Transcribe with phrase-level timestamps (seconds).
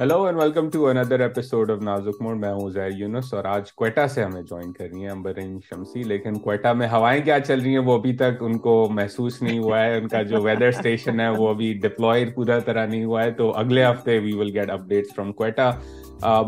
[0.00, 3.72] Hello and welcome to another episode of Nazuk Mod میں ہوں زیر یونس اور آج
[3.72, 7.60] کوئٹہ سے ہمیں جوائن کر رہی ہیں امبرین شمسی لیکن کوئٹہ میں ہوائیں کیا چل
[7.60, 10.68] رہی ہیں وہ ابھی تک ان کو محسوس نہیں ہوا ہے ان کا جو ویدر
[10.68, 14.50] اسٹیشن ہے وہ ابھی ڈپلوئر پورا طرح نہیں ہوا ہے تو اگلے ہفتے we will
[14.54, 15.70] get update from Quetta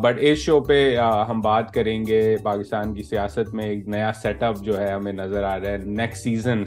[0.00, 0.97] but اس شو پہ
[1.29, 5.13] ہم بات کریں گے پاکستان کی سیاست میں ایک نیا سیٹ اپ جو ہے ہمیں
[5.13, 6.65] نظر آ رہا ہے نیکسٹ سیزن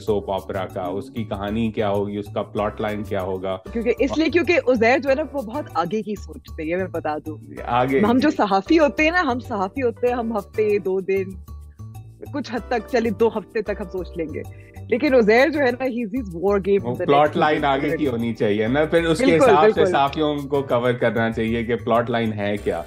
[0.74, 4.30] کا اس کی کہانی کیا ہوگی اس کا پلاٹ لائن کیا ہوگا کیونکہ اس لیے
[4.30, 7.38] کیونکہ ازیر جو ہے نا وہ بہت آگے کی سوچتے ہیں میں بتا دوں
[7.66, 11.32] آگے ہم جو صحافی ہوتے ہیں نا ہم صحافی ہوتے ہیں ہم ہفتے دو دن
[12.34, 14.42] کچھ حد تک چلی دو ہفتے تک ہم سوچ لیں گے
[14.90, 18.86] لیکن ازیر جو ہے نا his war game plot line آگے کی ہونی چاہیے نا
[18.86, 22.82] پھر اس کے حساب سے صحافیوں کو کور کرنا چاہیے کہ پلاٹ لائن ہے کیا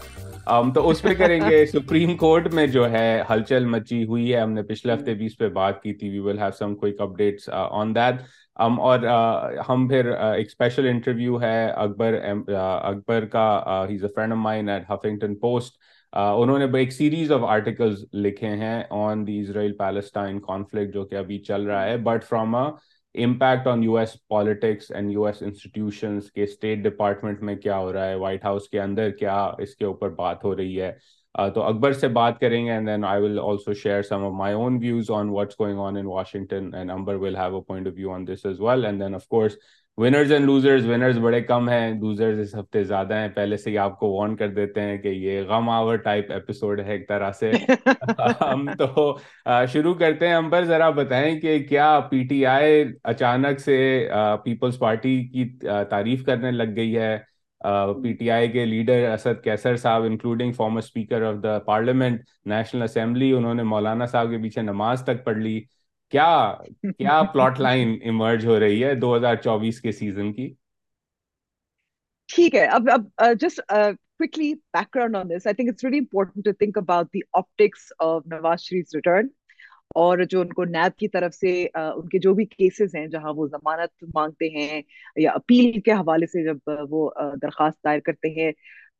[0.46, 4.40] ہم تو اس پہ کریں گے سپریم کورٹ میں جو ہے ہلچل مچی ہوئی ہے
[4.40, 7.00] ہم نے پچھلے ہفتے بھی اس پہ بات کی تھی we will have some quick
[7.00, 8.20] updates on that
[8.56, 13.84] ہم اور uh, ہم پھر uh, ایک اسپیشل انٹرویو ہے اکبر uh, اکبر کا
[13.88, 15.76] ہی is a friend of mine at Huffington Post
[16.12, 21.16] انہوں نے ایک سیریز آف آرٹیکلز لکھے ہیں آن دی اسرائیل پیلسٹائن کانفلکٹ جو کہ
[21.16, 26.30] ابھی چل رہا ہے but from impact on U S politics and U S institutions
[26.32, 29.84] کے اسٹیٹ ڈپارٹمنٹ میں کیا ہو رہا ہے وائٹ ہاؤس کے اندر کیا اس کے
[29.84, 30.92] اوپر بات ہو رہی ہے
[31.34, 34.54] تو اکبر سے بات کریں گے and then I will also share some of my
[34.54, 37.92] own views on what's going on in Washington and Amber will have a point of
[37.96, 39.56] view on this as well and then of course
[39.98, 43.76] winners and losers winners بڑے کم ہیں losers اس ہفتے زیادہ ہیں پہلے سے ہی
[43.78, 47.32] آپ کو وارن کر دیتے ہیں کہ یہ غم آور ٹائپ ایپیسوڈ ہے ایک طرح
[47.32, 47.50] سے
[48.40, 49.16] ہم تو
[49.72, 53.76] شروع کرتے ہیں ہم پر ذرا بتائیں کہ کیا پی ٹی آئی اچانک سے
[54.44, 55.48] پیپلز پارٹی کی
[55.90, 57.16] تعریف کرنے لگ گئی ہے
[58.02, 62.20] پی ٹی آئی کے لیڈر اسد کیسر صاحب including former speaker of the parliament
[62.46, 65.60] national assembly انہوں نے مولانا صاحب کے پیچھے نماز تک پڑھ لی
[66.12, 66.54] کیا
[66.98, 70.52] کیا پلاٹ لائن ایمرج ہو رہی ہے دو ہزار چوبیس کے سیزن کی
[72.28, 73.22] ٹھیک ہے اب اب
[73.40, 73.60] just
[74.24, 77.92] quickly background on this I think it's very important to think about the optics
[77.98, 79.28] of Nawaz Sharif return
[79.94, 83.32] اور جو ان کو نیب کی طرف سے ان کے جو بھی کیسز ہیں جہاں
[83.36, 84.80] وہ ضمانت مانگتے ہیں
[85.16, 87.10] یا اپیل کے حوالے سے جب وہ
[87.42, 88.50] درخواست دائر کرتے ہیں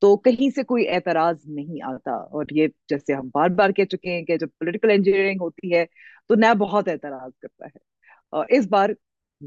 [0.03, 4.11] تو کہیں سے کوئی اعتراض نہیں آتا اور یہ جیسے ہم بار بار کہہ چکے
[4.11, 5.85] ہیں کہ جب پولیٹیکل انجینئرنگ ہوتی ہے
[6.29, 8.91] تو نیا بہت اعتراض کرتا ہے اس بار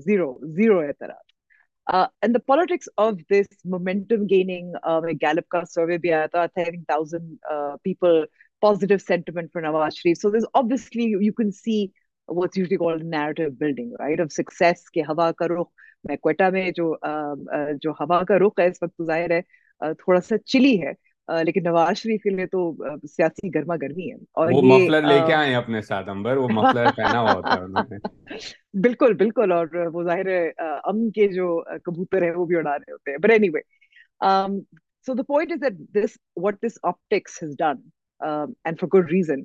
[0.00, 1.35] زیرو زیرو اعتراض
[1.87, 3.75] جو ہوا کا
[18.37, 19.41] رخ ہے اس وقت ظاہر ہے
[19.81, 20.91] تھوڑا سا چلی ہے
[21.29, 22.71] لیکن نواز شریف کے لیے تو
[23.07, 26.37] سیاسی گرما گرمی ہے اور وہ یہ مفلر لے کے آئے ہیں اپنے ساتھ امبر
[26.37, 27.97] وہ مفلر پہنا ہوا ہوتا ہے انہوں نے
[28.81, 30.47] بالکل بالکل اور وہ ظاہر ہے
[30.83, 33.61] ام کے جو کبوتر ہیں وہ بھی اڑا رہے ہوتے ہیں but anyway
[35.07, 37.81] so the point is that this what this optics has done
[38.21, 39.41] and for good reason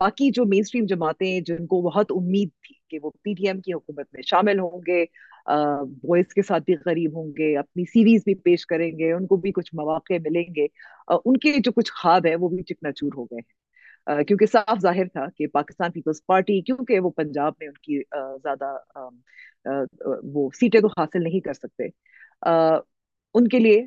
[0.00, 3.60] باقی جو مین اسٹریم جماعتیں جن کو بہت امید تھی کہ وہ پی ڈی ایم
[3.60, 5.04] کی حکومت میں شامل ہوں گے
[5.46, 9.36] بوائز کے ساتھ بھی قریب ہوں گے اپنی سیریز بھی پیش کریں گے ان کو
[9.36, 10.66] بھی کچھ مواقع ملیں گے
[11.24, 14.80] ان کے جو کچھ خواب ہے وہ بھی چکنا چور ہو گئے ہیں کیونکہ صاف
[14.82, 18.02] ظاہر تھا کہ پاکستان پیپلز پارٹی کیونکہ وہ پنجاب میں ان کی
[18.42, 18.76] زیادہ
[20.24, 21.84] وہ سیٹیں تو حاصل نہیں کر سکتے
[23.34, 23.86] ان کے لیے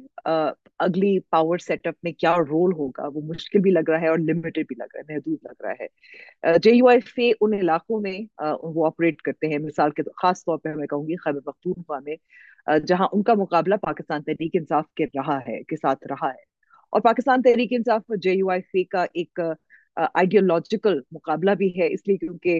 [0.79, 4.17] اگلی پاور سیٹ اپ میں کیا رول ہوگا وہ مشکل بھی لگ رہا ہے اور
[4.17, 7.99] لمیٹڈ بھی لگ رہا ہے محدود لگ رہا ہے جے یو ایف اے ان علاقوں
[8.01, 8.17] میں
[8.63, 12.15] وہ آپریٹ کرتے ہیں مثال کے خاص طور پہ میں کہوں گی خیبر پختونخوا میں
[12.87, 16.45] جہاں ان کا مقابلہ پاکستان تحریک انصاف کے رہا ہے کے ساتھ رہا ہے
[16.93, 19.39] اور پاکستان تحریک انصاف جے یو ایف اے کا ایک
[19.97, 22.59] آئیڈیالوجیکل مقابلہ بھی ہے اس لیے کیونکہ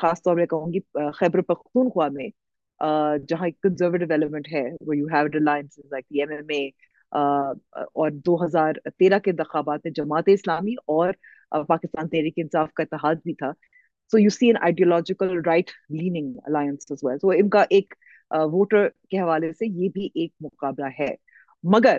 [0.00, 0.80] خاص طور میں کہوں گی
[1.14, 2.28] خیبر پختونخوا میں
[3.28, 6.66] جہاں ایک کنزرویٹو ایلیمنٹ ہے وہ you have reliance like M M A
[7.94, 11.12] اور دو ہزار تیرہ کے انتخابات میں جماعت اسلامی اور
[11.68, 13.52] پاکستان تحریک انصاف کا اتحاد بھی تھا
[14.12, 15.70] so you see an ideological right
[15.90, 17.94] leaning alliance وہ ان کا ایک
[18.30, 21.14] ووٹر کے حوالے سے یہ بھی ایک مقابلہ ہے
[21.64, 21.98] مگر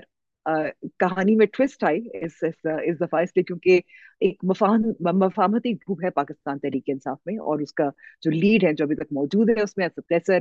[0.46, 2.44] کہانی میں ٹوسٹ آئی اس
[3.02, 3.80] دفعہ اس لیے کیونکہ
[4.20, 7.90] ایک مفاہمتی گروپ ہے پاکستان تحریک انصاف میں اور اس کا
[8.22, 10.38] جو لیڈ ہے جو ابھی تک موجود ہے اس میں پروفیسر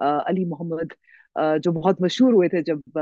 [0.26, 0.92] علی محمد
[1.64, 2.98] جو بہت مشہور ہوئے تھے جب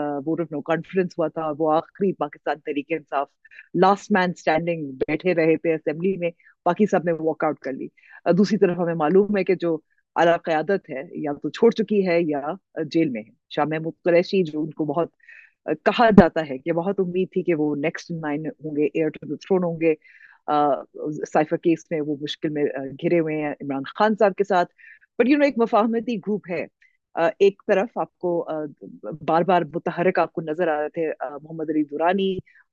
[0.50, 3.29] نو کانفرنس ہوا تھا وہ آخری Pakistan Tehreek Insaf
[3.75, 6.31] last main standing بیٹھے رہے تھے اسمبلی میں
[6.67, 7.88] باقی سب نے واک آؤٹ کر لی
[8.32, 9.76] دوسری طرف ہمیں معلوم ہے کہ جو
[10.17, 12.41] اعلیٰ قیادت ہے یا تو چھوڑ چکی ہے یا
[12.85, 15.09] جیل میں ہے شاہ محمود قریشی جو ان کو بہت
[15.67, 19.37] کہا جاتا ہے کہ بہت امید تھی کہ وہ نیکسٹ نائن ہوں گے ایئر ٹو
[19.37, 19.94] تھرون ہوں گے
[21.32, 22.65] سائفر کیس میں وہ مشکل میں
[23.03, 24.73] گھرے ہوئے ہیں عمران خان صاحب کے ساتھ
[25.19, 26.65] بٹ یو نو ایک مفاہمتی گروپ ہے
[27.38, 28.49] ایک طرف آپ کو
[29.29, 31.09] بار بار متحرک آپ کو نظر آ رہے تھے
[31.43, 32.38] محمد علی دورانی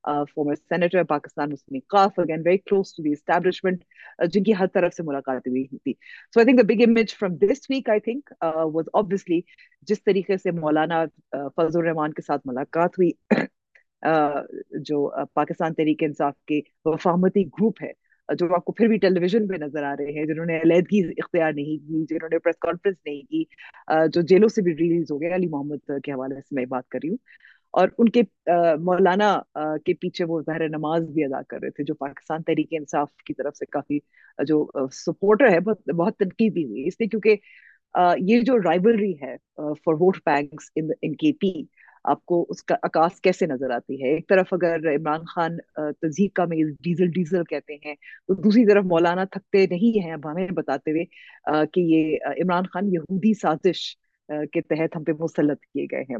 [0.05, 2.53] Uh, uh, جو پاکستان
[15.73, 19.53] تحریک انصاف کے وفامتی گروپ ہے uh, جو آپ کو پھر بھی ٹیلی ویژن پہ
[19.53, 23.21] نظر آ رہے ہیں جنہوں نے علیحدگی اختیار نہیں کی جنہوں نے پریس کانفرنس نہیں
[23.21, 23.43] کی
[24.13, 26.99] جو جیلوں سے بھی ریلیز ہو گیا علی محمد کے حوالے سے میں بات کر
[27.03, 27.17] رہی ہوں
[27.73, 28.21] اور ان کے
[28.79, 29.37] مولانا
[29.85, 33.33] کے پیچھے وہ ظاہر نماز بھی ادا کر رہے تھے جو پاکستان تحریک انصاف کی
[33.33, 33.99] طرف سے کافی
[34.39, 34.65] جو
[34.93, 39.35] سپورٹر ہے بہت بہت تنقید بھی ہوئی اس لیے کیونکہ یہ جو رائبلری ہے
[39.57, 40.71] فار ووٹ بینکس
[41.01, 41.51] ان کے پی
[42.03, 45.57] آپ کو اس کا عکاس کیسے نظر آتی ہے ایک طرف اگر عمران خان
[46.01, 47.93] تزیح کا میز ڈیزل ڈیزل کہتے ہیں
[48.27, 52.93] تو دوسری طرف مولانا تھکتے نہیں ہیں اب ہمیں بتاتے ہوئے کہ یہ عمران خان
[52.93, 53.83] یہودی سازش
[54.53, 56.17] کے تحت ہم پہ مسلط کیے گئے ہیں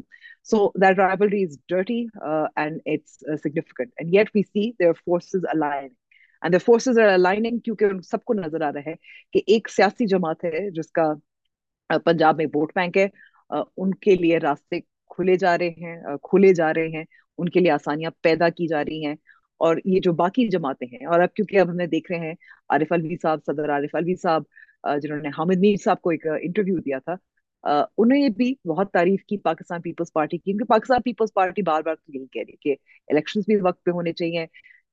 [0.44, 5.46] so that is dirty and and it's significant yet we see their forces
[6.42, 8.02] ان
[8.02, 8.94] سب کو نظر آ رہا ہے
[9.34, 11.14] کہ ایک سیاسی جماعت ہے جس کا
[12.06, 13.08] پنجاب میں ووٹ بینک ہے
[13.78, 14.80] ان کے لیے راستے
[15.10, 17.04] کھلے جا رہے ہیں کھلے جا رہے ہیں
[17.38, 19.16] ان کے لیے آسانیاں پیدا کی جا رہی ہیں
[19.58, 22.34] اور یہ جو باقی جماعتیں ہیں اور اب کیونکہ اب ہم نے دیکھ رہے ہیں
[22.70, 26.78] عارف الوی صاحب صدر عارف الوی صاحب جنہوں نے حامد میر صاحب کو ایک انٹرویو
[26.78, 27.16] دیا تھا
[27.64, 31.82] انہوں نے بھی بہت تعریف کی پاکستان پیپلز پارٹی کی کیونکہ پاکستان پیپلز پارٹی بار
[31.82, 32.76] بار یہی کہہ رہی کہ
[33.10, 34.46] الیکشنز بھی وقت پہ ہونے چاہیے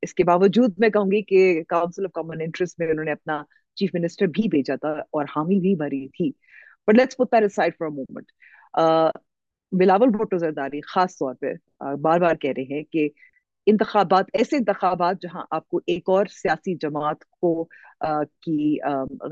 [0.02, 3.42] اس کے باوجود میں کہوں گی کہ کاؤنسل آف کامن انٹرسٹ میں انہوں نے اپنا
[3.76, 6.30] چیف منسٹر بھی بھیجا تھا اور حامی بھی بھری تھی
[6.88, 9.16] but let's put that for a moment
[9.72, 11.52] Bilawal Bhutto Zardari خاص طور پہ
[12.00, 13.08] بار بار کہہ رہے ہیں کہ
[13.66, 17.52] انتخابات ایسے انتخابات جہاں آپ کو ایک اور سیاسی جماعت کو
[18.42, 18.76] کی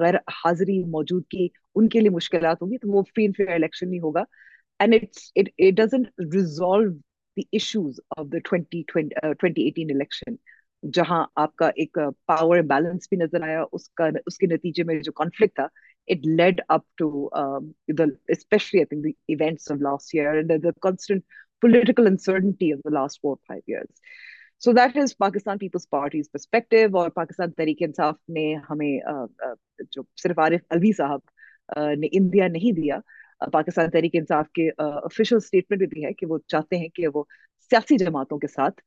[0.00, 3.90] غیر حاضری موجودگی ان کے لیے مشکلات ہوں گی تو وہ اینڈ فیئر الیکشن الیکشن
[3.90, 4.24] نہیں ہوگا
[4.80, 6.90] it's it doesn't resolve
[7.36, 10.36] the issues of the twenty eighteen
[10.82, 13.88] جہاں آپ کا کا ایک پاور بیلنس بھی نظر آیا اس
[14.26, 15.66] اس کے نتیجے میں جو کانفلکٹ تھا
[16.08, 17.08] it lead up to
[18.28, 21.22] especially I think events of of last last year the the constant
[21.62, 24.00] political uncertainty four five years
[24.62, 27.10] so that is Pakistan Pakistan Peoples party's perspective اور
[27.10, 29.54] تحریک انصاف نے ہمیں uh, uh,
[29.90, 31.35] جو صرف عارف علو صاحب
[31.96, 32.98] نے انڈیا نہیں دیا
[33.52, 37.24] پاکستان تحریک انصاف کے افیشل اسٹیٹمنٹ بھی ہے کہ وہ چاہتے ہیں کہ وہ
[37.70, 38.80] سیاسی جماعتوں کے ساتھ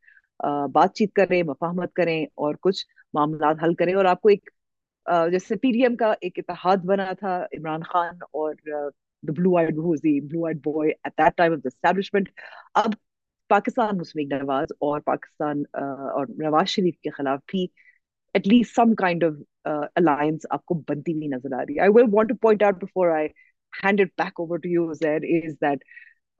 [0.73, 4.49] بات چیت کریں مفاہمت کریں اور کچھ معاملات حل کریں اور آپ کو ایک
[5.31, 8.53] جیسے پی ڈی ایم کا ایک اتحاد بنا تھا عمران خان اور
[9.23, 12.29] blue eyed boys blue eyed boy at that time of establishment
[12.75, 12.93] اب
[13.49, 15.63] پاکستان مسلم نواز اور پاکستان
[15.73, 17.65] اور نواز شریف کے خلاف بھی
[18.35, 19.33] at least some kind of
[19.95, 22.83] alliance آپ کو بنتی ہوئی نظر آ رہی ہے I will want to point out
[22.83, 23.27] before I
[23.73, 25.83] hand it back over to you Z is that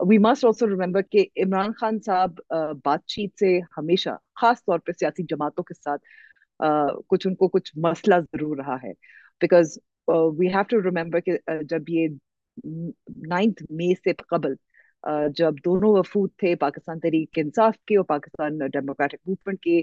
[0.00, 2.40] we must also remember کہ عمران خان صاحب
[2.86, 6.02] بات چیت سے ہمیشہ خاص طور پہ سیاسی جماعتوں کے ساتھ
[7.08, 8.92] کچھ ان کو کچھ مسئلہ ضرور رہا ہے
[9.42, 9.78] because
[10.38, 11.38] we have to remember کہ
[11.70, 12.08] جب یہ
[13.28, 14.54] نائنتھ مے سے قبل
[15.36, 19.82] جب دونوں وفود تھے پاکستان تحریک انصاف کے اور پاکستان ڈیموکریٹک موومنٹ کے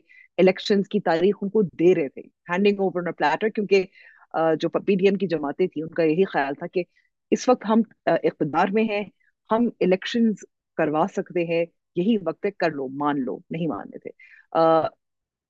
[0.91, 2.21] کی تاریخ ان کو دے رہے تھے
[2.51, 3.85] ہینڈنگ اوور پلیٹر کیونکہ
[4.61, 6.83] جو پی ڈی ایم کی جماعتیں تھیں ان کا یہی خیال تھا کہ
[7.33, 7.83] اس وقت ہم
[8.07, 9.03] اقتدار میں ہیں
[9.51, 10.33] ہم الیکشن
[10.79, 11.65] کروا سکتے ہیں
[11.97, 14.11] یہی وقت ہے کر لو مان لو نہیں ماننے تھے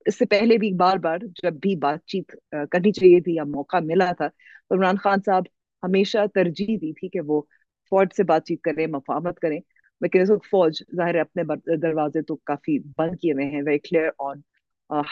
[0.05, 2.31] اس سے پہلے بھی بار بار جب بھی بات چیت
[2.71, 5.43] کرنی چاہیے تھی یا موقع ملا تھا تو عمران خان صاحب
[5.83, 7.41] ہمیشہ ترجیح دی تھی کہ وہ
[7.89, 9.59] فوج سے بات چیت کریں مفاہمت کریں
[10.01, 11.43] لیکن اس وقت فوج ظاہر ہے اپنے
[11.81, 14.41] دروازے تو کافی بند کیے ہوئے ہیں very clear on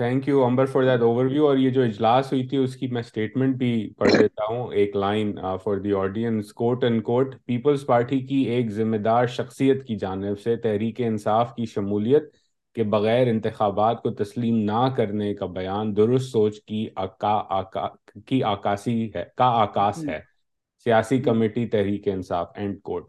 [0.00, 2.86] thank you Amber for that overview اور یہ جو اجلاس ہوئی تھی اس کی
[2.86, 7.84] میں اسٹیٹمنٹ بھی پڑھ لیتا ہوں ایک line for the audience quote and quote Peoples
[7.86, 12.30] Party کی ایک ذمہ دار شخصیت کی جانب سے تحریک انصاف کی شمولیت
[12.76, 16.86] کے بغیر انتخابات کو تسلیم نہ کرنے کا بیان درست سوچ کی
[17.18, 17.42] کا
[19.38, 20.18] آکاس ہے
[20.86, 23.08] سیاسی committee Tehreek Insaf and quote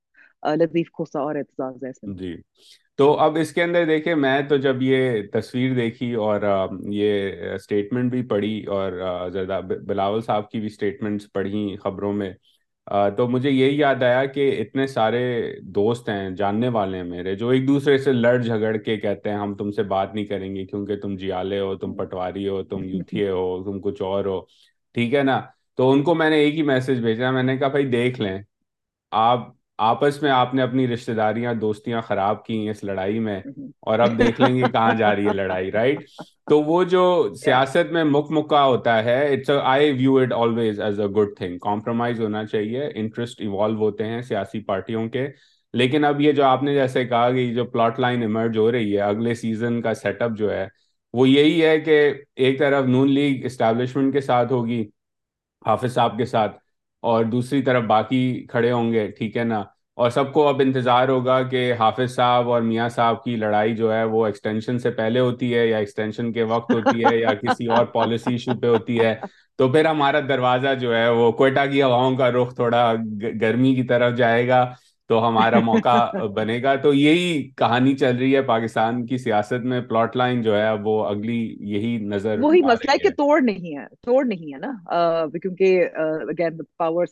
[0.43, 2.35] لطیف کھوسا اور اعتزاز ایسے جی
[2.99, 6.41] تو اب اس کے اندر دیکھیں میں تو جب یہ تصویر دیکھی اور
[6.91, 8.91] یہ اسٹیٹمنٹ بھی پڑھی اور
[9.33, 12.31] زردہ بلاول صاحب کی بھی اسٹیٹمنٹس پڑھی خبروں میں
[13.17, 15.21] تو مجھے یہی یاد آیا کہ اتنے سارے
[15.71, 19.37] دوست ہیں جاننے والے ہیں میرے جو ایک دوسرے سے لڑ جھگڑ کے کہتے ہیں
[19.37, 22.83] ہم تم سے بات نہیں کریں گے کیونکہ تم جیالے ہو تم پٹواری ہو تم
[22.83, 24.39] یوتھیے ہو تم کچھ اور ہو
[24.95, 25.39] ٹھیک ہے نا
[25.77, 28.37] تو ان کو میں نے ایک ہی میسج بھیجا میں نے کہا بھائی دیکھ لیں
[29.11, 29.47] آپ
[29.81, 33.39] آپس میں آپ نے اپنی رشتے داریاں دوستیاں خراب کی ہیں اس لڑائی میں
[33.81, 36.03] اور اب دیکھ لیں گے کہاں جا رہی ہے لڑائی رائٹ
[36.49, 37.03] تو وہ جو
[37.35, 41.57] سیاست میں مک مکا ہوتا ہے it's I view it always as a good thing
[41.57, 45.27] compromise ہونا چاہیے انٹرسٹ ایوالو ہوتے ہیں سیاسی پارٹیوں کے
[45.73, 48.95] لیکن اب یہ جو آپ نے جیسے کہا کہ جو پلاٹ لائن ایمرج ہو رہی
[48.95, 50.67] ہے اگلے سیزن کا سیٹ اپ جو ہے
[51.13, 52.01] وہ یہی ہے کہ
[52.35, 54.83] ایک طرف نون لیگ اسٹیبلشمنٹ کے ساتھ ہوگی
[55.65, 56.57] حافظ صاحب کے ساتھ
[57.03, 59.63] اور دوسری طرف باقی کھڑے ہوں گے ٹھیک ہے نا
[59.97, 63.93] اور سب کو اب انتظار ہوگا کہ حافظ صاحب اور میاں صاحب کی لڑائی جو
[63.93, 67.67] ہے وہ ایکسٹینشن سے پہلے ہوتی ہے یا ایکسٹینشن کے وقت ہوتی ہے یا کسی
[67.67, 69.15] اور پالیسی ایشو پہ ہوتی ہے
[69.59, 72.93] تو پھر ہمارا دروازہ جو ہے وہ کوئٹہ کی ہواؤں کا رخ تھوڑا
[73.41, 74.63] گرمی کی طرف جائے گا
[75.11, 76.25] تو تو ہمارا موقع
[76.25, 79.65] بنے گا یہی یہی کہانی چل رہی ہے ہے ہے ہے ہے پاکستان کی سیاست
[79.65, 79.81] میں
[80.15, 84.25] لائن جو وہ وہ اگلی نظر وہی مسئلہ کہ توڑ توڑ
[84.25, 85.87] نہیں نہیں نہیں نا کیونکہ
[86.37, 87.09] کیونکہ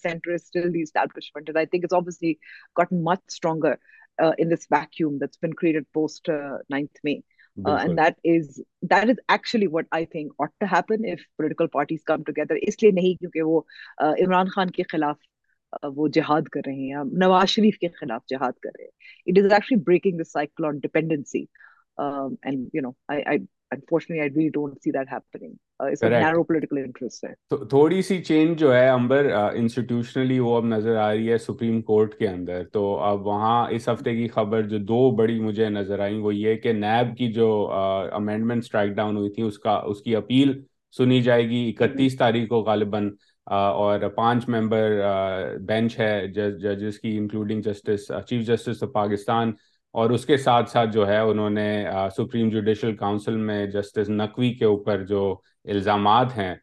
[13.99, 15.17] عمران خان کے خلاف
[15.83, 19.37] وہ جہاد جہاد کر کر رہے رہے ہیں ہیں نواز شریف کے خلاف اٹ
[19.37, 20.35] از ایکچولی
[29.55, 30.39] انسٹیٹیوشنلی
[33.19, 37.17] وہاں اس ہفتے کی خبر جو دو بڑی مجھے نظر آئی وہ یہ کہ نیب
[37.17, 38.63] کی جو امینڈمنٹ
[38.95, 40.63] ڈاؤن ہوئی تھی اس کی اپیل
[40.97, 43.11] سنی جائے گی اکتیس تاریخ کو غالباً
[43.49, 44.99] اور پانچ ممبر
[45.59, 49.51] بینچ ہے ججز کی including justice chief justice of Pakistan
[49.95, 51.83] اور اس کے ساتھ ساتھ جو ہے انہوں نے
[52.17, 55.35] سپریم جوڈیشل کاؤنسل میں جسٹس نقوی کے اوپر جو
[55.65, 56.53] الزامات ہیں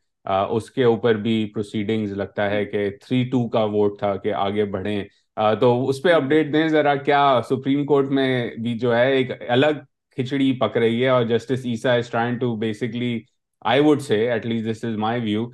[0.27, 4.65] اس کے اوپر بھی پروسیڈنگز لگتا ہے کہ تھری ٹو کا ووٹ تھا کہ آگے
[4.65, 5.05] بڑھیں
[5.61, 9.85] تو اس پہ اپڈیٹ دیں ذرا کیا سپریم کورٹ میں بھی جو ہے ایک الگ
[10.19, 13.19] کھچڑی پک رہی ہے اور justice Isa is trying to basically
[13.65, 15.47] I would say at least this is my view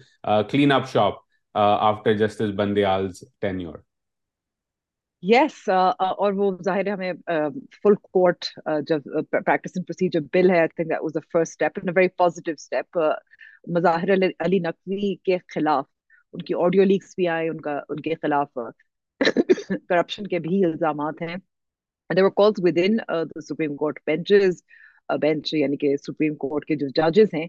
[0.50, 1.22] clean up shop
[1.55, 2.14] Uh, uh, uh,
[2.56, 2.64] وہ
[3.09, 3.64] نقوی
[15.14, 15.85] کے خلاف
[16.33, 18.59] ان کی آڈیو لیکس بھی آئے ان کے خلاف
[19.88, 21.37] کرپشن کے بھی الزامات ہیں
[26.75, 27.47] جو ججز ہیں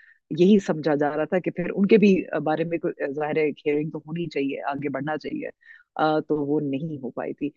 [0.39, 3.47] یہی سمجھا جا رہا تھا کہ پھر ان کے بھی بارے میں کوئی ظاہر ہے
[3.47, 5.49] ہیئرنگ تو ہونی چاہیے آگے بڑھنا چاہیے
[6.27, 7.49] تو وہ نہیں ہو پائی تھی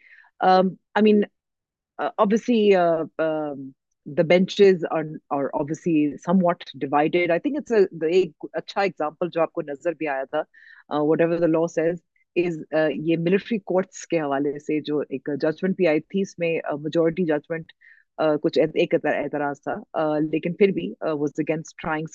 [0.40, 1.22] I mean
[1.98, 2.70] obviously
[4.06, 4.84] the benches
[4.90, 9.92] اور obviously somewhat divided I think it's ایک اچھا ایگزامپل جو آپ کو نظر
[9.92, 12.02] بھی آیا تھا whatever the law says
[12.36, 12.58] is
[12.96, 17.24] یہ ملٹری کورٹس کے حوالے سے جو ایک ججمنٹ بھی آئی تھی اس میں میجورٹی
[17.24, 17.72] ججمنٹ
[18.18, 20.92] کچھ ایک اعتراض تھا لیکن پھر بھی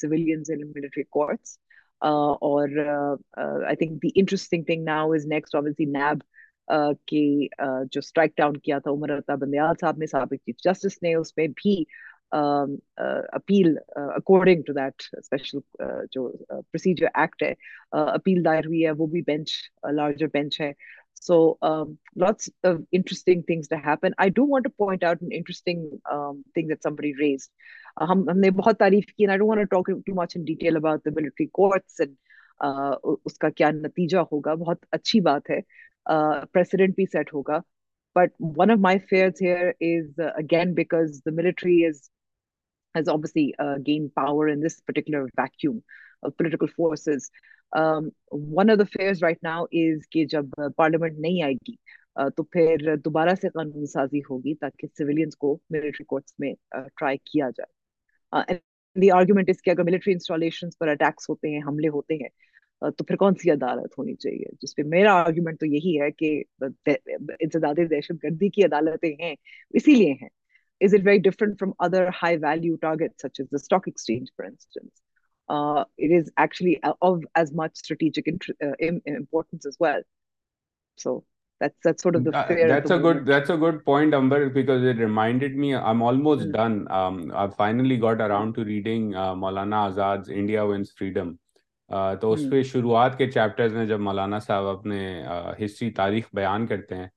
[0.07, 1.25] بھی جو
[7.91, 11.33] جو اسٹرائک ڈاؤن کیا تھا عمر بندیال صاحب نے نے سابق چیف جسٹس اس
[13.31, 17.53] appeal according to that special procedure act ہے
[17.91, 19.51] اپیل دائر ہوئی ہے وہ بھی بینچ
[19.91, 20.71] لارجر بینچ ہے
[21.21, 23.51] سوٹسٹنگ
[33.23, 35.59] اس کا کیا نتیجہ ہوگا بہت اچھی بات ہے
[47.71, 50.45] one of the fears right now is کہ جب
[50.77, 51.75] پارلیمنٹ نہیں آئے گی
[52.35, 56.53] تو پھر دوبارہ سے قانون سازی ہوگی تاکہ سویلینس کو ملٹری کورٹس میں
[56.71, 58.57] ٹرائی کیا جائے
[58.95, 63.03] دی آرگیومنٹ اس کے اگر ملٹری انسٹالیشن پر اٹیکس ہوتے ہیں حملے ہوتے ہیں تو
[63.03, 66.41] پھر کون سی عدالت ہونی چاہیے جس پہ میرا آرگیومنٹ تو یہی ہے کہ
[66.61, 69.33] انسداد دہشت گردی کی عدالتیں ہیں
[69.73, 70.29] اسی لیے ہیں
[70.81, 74.45] is it very different from other high value target such as the stock exchange for
[74.45, 75.01] instance
[75.49, 80.01] uh, Uh, it it is actually of of as as much strategic importance well.
[80.95, 81.23] So
[81.59, 85.55] that's that's that's that's sort the the a a good good point, Amber, because reminded
[85.55, 85.75] me.
[85.75, 86.53] I'm almost mm.
[86.53, 86.87] done.
[86.91, 91.35] Um, finally got around to reading Azad's India Wins Freedom.
[92.21, 95.23] تو اس پہ شروعات کے جب مولانا صاحب اپنے
[95.65, 97.07] history تاریخ بیان کرتے ہیں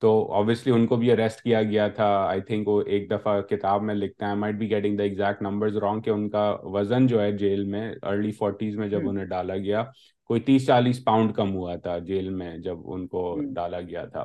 [0.02, 3.82] تو آبویسلی ان کو بھی اریسٹ کیا گیا تھا آئی تھنک وہ ایک دفعہ کتاب
[3.82, 8.30] میں لکھتے ہیں ایگزیکٹ نمبرز رانگ کہ ان کا وزن جو ہے جیل میں ارلی
[8.30, 9.84] فورٹیز میں جب انہیں ڈالا گیا
[10.26, 14.24] کوئی تیس چالیس پاؤنڈ کم ہوا تھا جیل میں جب ان کو ڈالا گیا تھا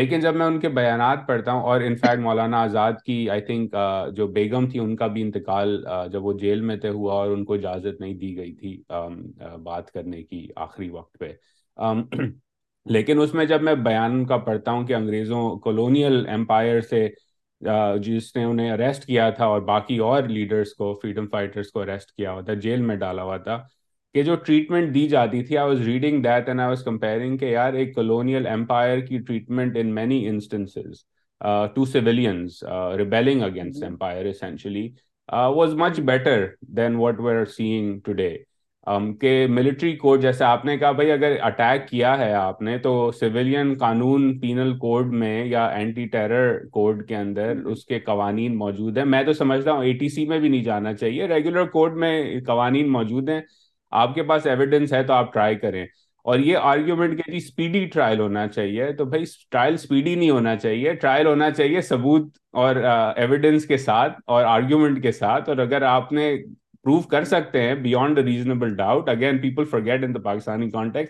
[0.00, 3.76] لیکن جب میں ان کے بیانات پڑھتا ہوں اور انفیکٹ مولانا آزاد کی آئی تھنک
[4.16, 5.84] جو بیگم تھی ان کا بھی انتقال
[6.12, 8.82] جب وہ جیل میں تھے ہوا اور ان کو اجازت نہیں دی گئی تھی
[9.62, 11.32] بات کرنے کی آخری وقت پہ
[12.86, 17.08] لیکن اس میں جب میں بیان کا پڑھتا ہوں کہ انگریزوں کولونیل امپائر سے
[18.00, 22.12] جس نے انہیں اریسٹ کیا تھا اور باقی اور لیڈرز کو فریڈم فائٹرز کو اریسٹ
[22.12, 23.62] کیا ہوا تھا جیل میں ڈالا ہوا تھا
[24.14, 27.44] کہ جو ٹریٹمنٹ دی جاتی تھی I was reading that and I was comparing کہ
[27.44, 31.04] یار ایک کولونیل امپائر کی treatment in many instances
[31.74, 32.62] to civilians
[32.96, 34.88] rebelling against empire essentially
[35.28, 38.36] was much better than what we are seeing today
[39.20, 43.10] کہ ملٹری کوڈ جیسے آپ نے کہا بھائی اگر اٹیک کیا ہے آپ نے تو
[43.12, 48.98] سویلین قانون پینل کوڈ میں یا اینٹی ٹیرر کوڈ کے اندر اس کے قوانین موجود
[48.98, 51.96] ہیں میں تو سمجھتا ہوں اے ٹی سی میں بھی نہیں جانا چاہیے ریگولر کوڈ
[51.96, 52.40] میں
[52.46, 53.40] قوانین موجود ہیں
[53.92, 55.84] آپ کے پاس ایویڈنس ہے تو آپ ٹرائی کریں
[56.24, 60.56] اور یہ آرگیومنٹ کہ جی اسپیڈی ٹرائل ہونا چاہیے تو بھائی ٹرائل اسپیڈی نہیں ہونا
[60.56, 62.28] چاہیے ٹرائل ہونا چاہیے ثبوت
[62.52, 62.76] اور
[63.16, 66.36] ایویڈنس کے ساتھ اور آرگیومنٹ کے ساتھ اور اگر آپ نے
[66.86, 71.10] پروف کر سکتے ہیں beyond reasonable doubt again people forget in Pakistani context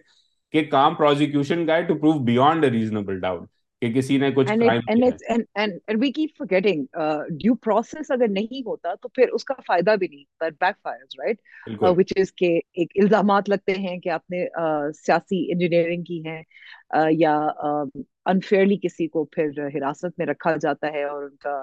[0.52, 3.48] کہ کام پروزیکیوشن کا ہے to proof beyond reasonable doubt
[3.82, 4.52] کہ کسی نے کچھ
[6.38, 6.84] فارگیٹنگ
[7.30, 11.18] ڈیو پروسیس اگر نہیں ہوتا تو پھر اس کا فائدہ بھی نہیں پر backfires
[11.18, 14.44] right which is کہ ایک الزامات لگتے ہیں کہ آپ نے
[14.94, 17.36] سیاسی انجینئرنگ کی ہے یا
[18.26, 21.63] انفیئرلی کسی کو پھر حراست میں رکھا جاتا ہے اور ان کا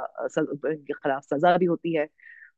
[1.03, 2.05] خلاف سزا بھی ہوتی ہے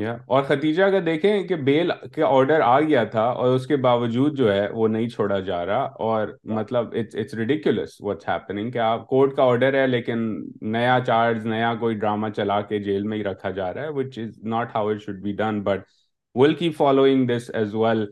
[0.00, 3.76] یا اور ختیجہ اگر دیکھیں کہ بیل کے آرڈر آ گیا تھا اور اس کے
[3.78, 8.70] باوجود جو ہے وہ نہیں چھوڑا جا رہا اور ہاں۔ مطلب اٹس ریڈیکولس واٹس ہیپننگ
[8.70, 10.24] کہ آپ کورٹ کا آرڈر ہے لیکن
[10.72, 14.18] نیا چارج نیا کوئی ڈرامہ چلا کے جیل میں ہی رکھا جا رہا ہے which
[14.18, 15.80] is not how it should be done but
[16.34, 18.04] will keep following this as well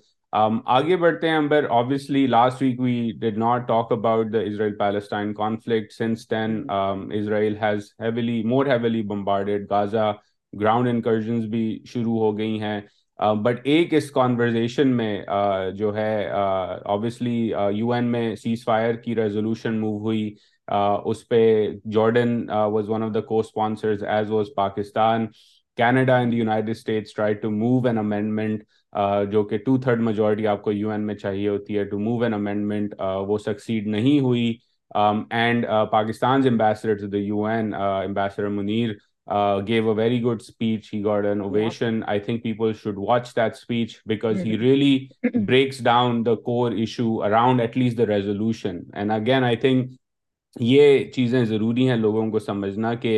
[0.32, 5.32] آگے بڑھتے ہیں Amber obviously last week we did not talk about the Israel Palestine
[5.34, 6.64] conflict since then
[6.70, 10.10] Israel has heavily more heavily bombarded Gaza
[10.52, 12.80] ground incursions بھی شروع ہو گئی ہیں
[13.42, 15.22] but ایک اس conversation میں
[15.74, 16.28] جو ہے
[17.72, 20.34] یو این میں سیز فائر کی ریزولوشن موو ہوئی
[20.68, 21.68] اس پہ
[21.92, 22.50] Jordan
[22.50, 25.26] was one of the cosponsors as was Pakistan
[25.78, 28.62] Canada and United States try to move an amendment
[29.32, 32.22] جو کہ ٹو تھرڈ میجورٹی آپ کو یو این میں چاہیے ہوتی ہے ٹو موو
[32.22, 32.94] این امینڈمنٹ
[33.28, 34.56] وہ سکسیڈ نہیں ہوئی
[35.30, 38.90] and Pakistan's ambassador Munir
[39.68, 42.72] gave a very really speech he the
[42.74, 44.00] should watch around
[44.06, 44.38] because
[47.96, 48.04] the
[48.04, 49.90] the resolution and again I think
[50.56, 53.17] یہ چیزیں ضروری ہیں لوگوں کو سمجھنا کہ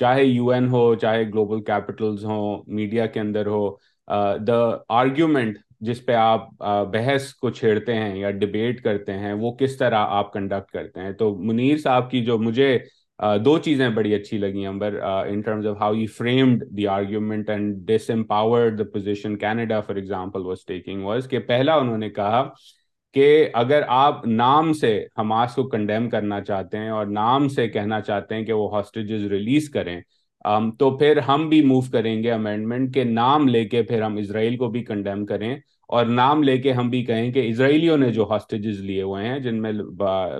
[0.00, 3.68] چاہے یو این ہو چاہے گلوبل کیپٹلز ہوں میڈیا کے اندر ہو
[4.46, 4.62] دا
[4.90, 6.48] آرگیومنٹ جس پہ آپ
[6.92, 11.12] بحث کو چھیڑتے ہیں یا ڈبیٹ کرتے ہیں وہ کس طرح آپ کنڈکٹ کرتے ہیں
[11.12, 12.78] تو منیر صاحب کی جو مجھے
[13.22, 15.80] دو چیزیں بڑی اچھی لگی of
[15.80, 18.10] how you framed the argument and this
[18.92, 22.48] position Canada for example was taking was کہ پہلا انہوں نے کہا
[23.14, 28.00] کہ اگر آپ نام سے حماس کو کنڈیم کرنا چاہتے ہیں اور نام سے کہنا
[28.00, 30.00] چاہتے ہیں کہ وہ ہاسٹیجز ریلیز کریں
[30.78, 34.56] تو پھر ہم بھی موو کریں گے امینڈمنٹ کے نام لے کے پھر ہم اسرائیل
[34.56, 35.56] کو بھی کنڈیم کریں
[35.92, 39.38] اور نام لے کے ہم بھی کہیں کہ اسرائیلیوں نے جو ہاسٹیجز لیے ہوئے ہیں
[39.38, 39.72] جن میں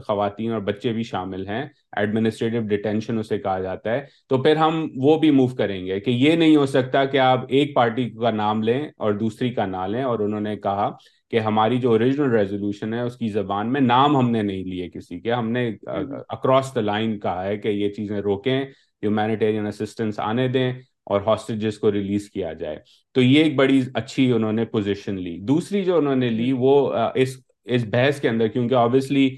[0.06, 1.62] خواتین اور بچے بھی شامل ہیں
[1.96, 6.10] ایڈمنسٹریٹو ڈیٹینشن اسے کہا جاتا ہے تو پھر ہم وہ بھی موو کریں گے کہ
[6.10, 9.86] یہ نہیں ہو سکتا کہ آپ ایک پارٹی کا نام لیں اور دوسری کا نہ
[9.86, 10.90] لیں اور انہوں نے کہا
[11.32, 14.88] کہ ہماری جو اوریجنل ریزولوشن ہے اس کی زبان میں نام ہم نے نہیں لیے
[14.90, 20.20] کسی کے ہم نے اکراس دا لائن کہا ہے کہ یہ چیزیں روکیں ہیومینیٹیرین اسسٹنس
[20.20, 20.72] آنے دیں
[21.06, 22.78] اور ہاسٹیجز کو ریلیز کیا جائے
[23.14, 26.74] تو یہ ایک بڑی اچھی انہوں نے پوزیشن لی دوسری جو انہوں نے لی وہ
[27.14, 29.28] اس بحث کے اندر کیونکہ obviously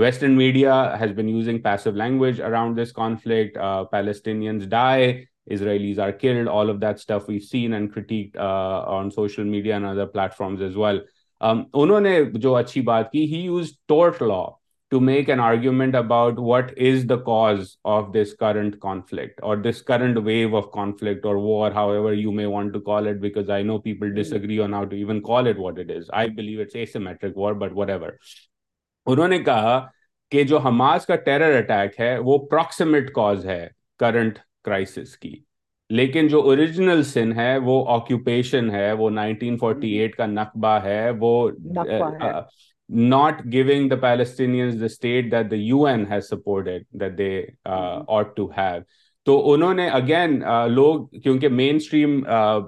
[0.00, 3.58] western media has been using passive language around this conflict
[3.90, 4.74] Palestine and
[6.48, 7.74] all of that stuff seen
[11.72, 14.42] انہوں میڈیا جو اچھی بات کی ہی یوز ٹورٹ لا
[14.98, 16.48] انہوں
[29.28, 29.78] نے کہا
[30.32, 33.68] کہ جو حماس کا ٹیرر اٹیک ہے وہ پروکسیمیٹ کاز ہے
[33.98, 35.34] کرنٹ کرائسس کی
[35.90, 41.10] لیکن جو اوریجنل سن ہے وہ آکوپیشن ہے وہ نائنٹین فورٹی ایٹ کا نقبہ ہے
[41.20, 41.50] وہ
[42.90, 47.42] not going the Palestinians the state that the U N has supported that they
[47.64, 48.80] ought to have
[49.26, 52.20] تو انہوں نے اگین uh, لوگ کیونکہ مین اسٹریم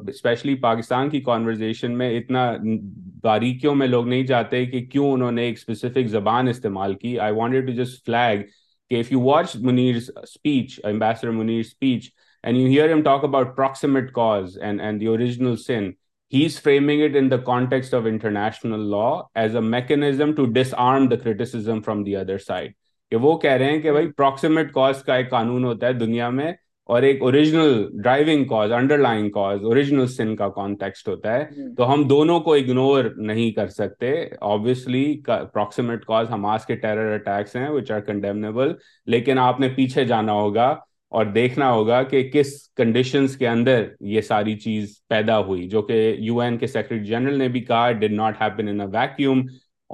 [0.00, 2.50] اسپیشلی پاکستان کی کانورزیشن میں اتنا
[3.22, 7.34] باریکیوں میں لوگ نہیں جاتے کہ کیوں انہوں نے ایک اسپیسیفک زبان استعمال کی I
[7.34, 8.42] wanted to just flag
[8.90, 12.10] کہ if you watch Munir's speech ambassador Munir speech
[12.44, 15.90] and you hear him talk about proximate cause and and the original sin
[16.32, 21.18] he's framing it in the context of international law as a mechanism to disarm the
[21.18, 22.72] criticism from the other side
[23.12, 23.90] کہ وہ کہہ رہے ہیں کہ
[25.08, 26.52] ایک قانون ہوتا ہے دنیا میں
[26.88, 31.44] اور ایک original driving cause under line cause original sin کا کانٹیکسٹ ہوتا ہے
[31.76, 34.14] تو ہم دونوں کو اگنور نہیں کر سکتے
[34.40, 38.72] آبویسلی پراکسیمیٹ کاز حماس کے ٹیرر اٹیکس ہیں وچ آر کنڈیمنیبل
[39.06, 40.74] لیکن آپ نے پیچھے جانا ہوگا
[41.14, 45.98] اور دیکھنا ہوگا کہ کس کنڈیشنز کے اندر یہ ساری چیز پیدا ہوئی جو کہ
[46.18, 49.42] یو این کے سیکرٹری جنرل نے بھی کہا did not happen in a vacuum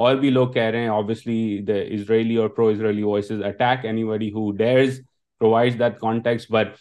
[0.00, 4.03] اور بھی لوگ کہہ رہے ہیں آبویسلی دا اسرائیلی اور pro Israeli voices attack any
[4.05, 5.01] وڈی who dares
[5.40, 6.77] provide that context but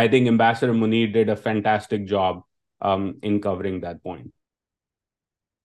[0.00, 2.38] I think ambassador Munir did a fantastic job
[2.80, 4.30] in covering that point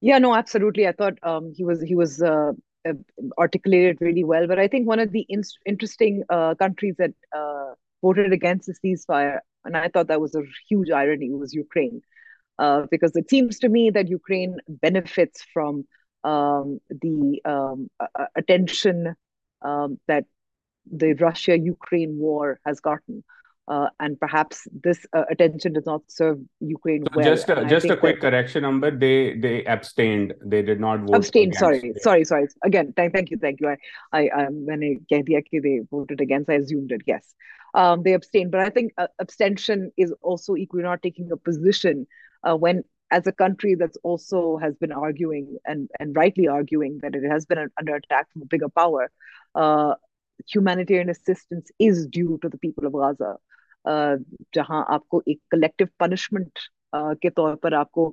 [0.03, 0.87] Yeah, no, absolutely.
[0.87, 2.51] I thought um, he was he was uh,
[2.85, 4.47] uh articulated really well.
[4.47, 8.75] But I think one of the in- interesting uh, countries that uh, voted against the
[8.83, 9.39] ceasefire.
[9.65, 12.01] And I thought that was a huge irony, it was Ukraine.
[12.59, 15.85] Uh, because it seems to me that Ukraine benefits from
[16.23, 17.89] um, the um,
[18.35, 19.15] attention
[19.61, 20.25] um, that
[20.91, 23.23] the Russia-Ukraine war has gotten.
[23.67, 27.25] uh, and perhaps this uh, attention does not serve Ukraine so well.
[27.25, 28.91] Just a, just a quick that, correction Amber.
[28.91, 30.33] They they abstained.
[30.41, 31.15] They did not vote.
[31.15, 31.55] Abstained.
[31.55, 31.79] Sorry.
[31.89, 32.01] It.
[32.01, 32.23] Sorry.
[32.23, 32.47] Sorry.
[32.63, 32.93] Again.
[32.95, 33.37] Thank, thank you.
[33.37, 33.75] Thank you.
[34.13, 36.49] I I when I they voted against.
[36.49, 37.01] I assumed it.
[37.05, 37.35] Yes.
[37.73, 38.51] Um, they abstained.
[38.51, 42.07] But I think uh, abstention is also equally not taking a position
[42.43, 47.15] uh, when as a country that's also has been arguing and and rightly arguing that
[47.15, 49.11] it has been under attack from a bigger power.
[49.55, 49.95] Uh,
[50.47, 53.37] humanitarian assistance is due to the people of gaza
[54.53, 55.55] جہاں آپ کو ایک
[55.97, 56.59] punishment
[57.21, 58.11] کے طور پر آپ کو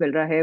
[0.00, 0.42] مل رہا ہے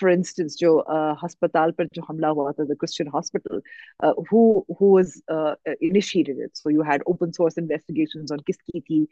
[0.00, 0.82] فار انسٹنس جو
[1.24, 3.58] ہسپتال پر جو حملہ ہوا تھا تھا کرسچن ہاسپٹل
[8.40, 9.04] کس کس کی تھی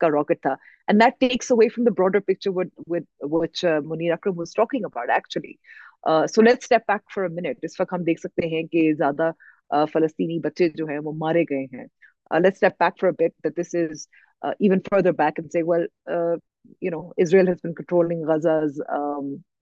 [0.00, 2.50] کا rocket and that takes away from the broader picture
[4.12, 5.52] Akram was talking about actually
[6.26, 9.30] so let step back for minute اس وقت ہم دیکھ سکتے ہیں کہ زیادہ
[9.92, 11.86] فلسطینی بچے جو ہیں وہ مارے گئے ہیں
[14.60, 15.40] even further back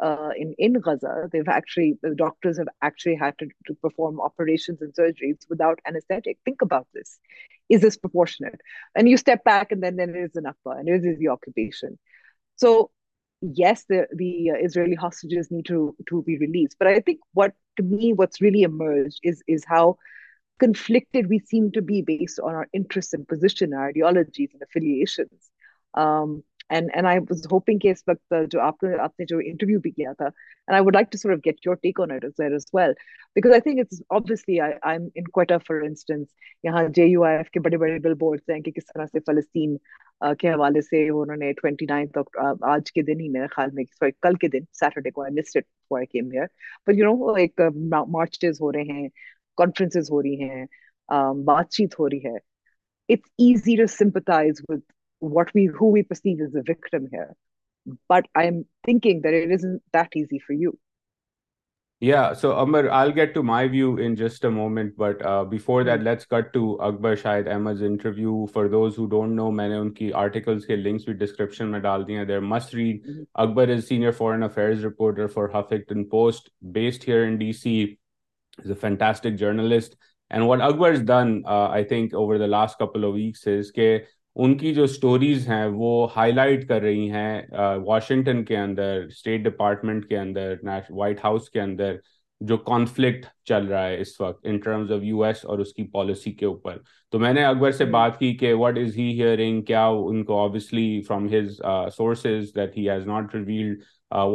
[0.00, 4.80] uh, in in Gaza, they've actually the doctors have actually had to, to perform operations
[4.80, 6.38] and surgeries without anesthetic.
[6.44, 7.18] Think about this:
[7.68, 8.60] is this proportionate?
[8.94, 11.28] And you step back, and then then it is the Nakba, and it is the
[11.28, 11.98] occupation.
[12.56, 12.90] So,
[13.40, 16.76] yes, the the uh, Israeli hostages need to to be released.
[16.78, 19.96] But I think what to me what's really emerged is is how
[20.58, 25.50] conflicted we seem to be based on our interests and position, our ideologies and affiliations.
[25.94, 28.32] Um, and and and I I I I I was hoping کہ کہ اس وقت
[28.32, 30.28] جو جو آپ آپ نے نے نے انٹرویو بھی کیا تھا
[30.78, 32.92] would like to get your take on well
[33.36, 36.26] because think it's obviously um in for instance
[36.64, 39.18] یہاں جے یو ایف کے کے کے بڑے بڑے بل بورڈس ہیں کس طرح سے
[39.18, 39.76] سے فلسطین
[40.44, 42.18] حوالے انہوں نائنتھ
[42.68, 46.04] آج دن ہی میرے خیال میں سوری کل کے دن سیٹرڈے کو I it for
[46.06, 46.46] came here
[46.86, 47.60] but you know ایک
[48.08, 49.06] مارچز ہو ہو رہے ہیں ہیں
[49.58, 50.64] کانفرنسز رہی
[51.44, 52.36] بات چیت ہو رہی ہے
[53.08, 54.60] اٹس ایزی ٹو
[54.62, 54.80] ود
[55.22, 55.62] میں
[56.02, 56.48] ڈالی
[72.74, 74.10] ریڈ اکبر از سینئر
[84.36, 87.40] ان کی جو سٹوریز ہیں وہ ہائی لائٹ کر رہی ہیں
[87.86, 90.54] واشنگٹن کے اندر اسٹیٹ ڈپارٹمنٹ کے اندر
[90.90, 91.96] وائٹ ہاؤس کے اندر
[92.40, 95.84] جو کانفلکٹ چل رہا ہے اس وقت in terms of U S اور اس کی
[95.92, 96.76] پالیسی کے اوپر
[97.12, 100.38] تو میں نے اکبر سے بات کی کہ وٹ از ہی ہیئرنگ کیا ان کو
[100.44, 101.60] obviously from his
[101.96, 103.82] sources that has not revealed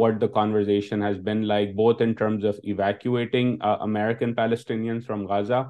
[0.00, 5.62] what the conversation has been like both in terms of evacuating American Palestinian from Gaza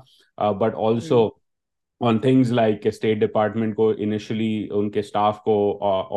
[0.59, 1.29] but also
[2.01, 5.57] on things like state department کو initially ان کے staff کو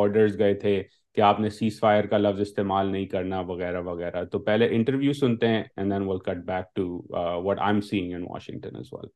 [0.00, 0.82] orders گئے تھے
[1.18, 5.14] کہ آپ نے cease fire کا لفظ استعمال نہیں کرنا وغیرہ وغیرہ تو پہلے انٹرویو
[5.14, 6.86] سنتے ہیں and then will cut back to
[7.44, 9.08] what I am saying in Washington is well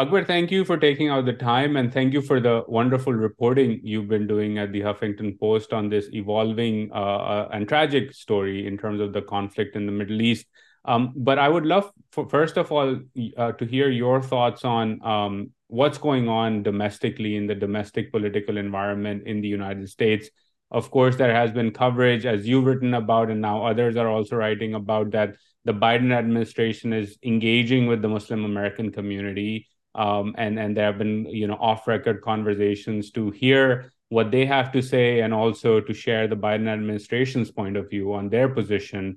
[0.00, 3.78] Akbar thank you for taking out the time and thank you for the wonderful reporting
[3.82, 9.00] you been doing at the Huffington Post on this evolving and tragic story in terms
[9.00, 10.48] of the conflict in the middle asset
[10.84, 12.98] Um, but I would love, first of all,
[13.36, 18.56] uh, to hear your thoughts on um, what's going on domestically in the domestic political
[18.56, 20.28] environment in the United States.
[20.70, 24.36] Of course, there has been coverage, as you've written about, and now others are also
[24.36, 29.68] writing about, that the Biden administration is engaging with the Muslim American community.
[29.94, 35.32] Um, and there have been, off-record conversations to hear what they have to say and
[35.32, 39.16] also to share the Biden administration's point of view on their position.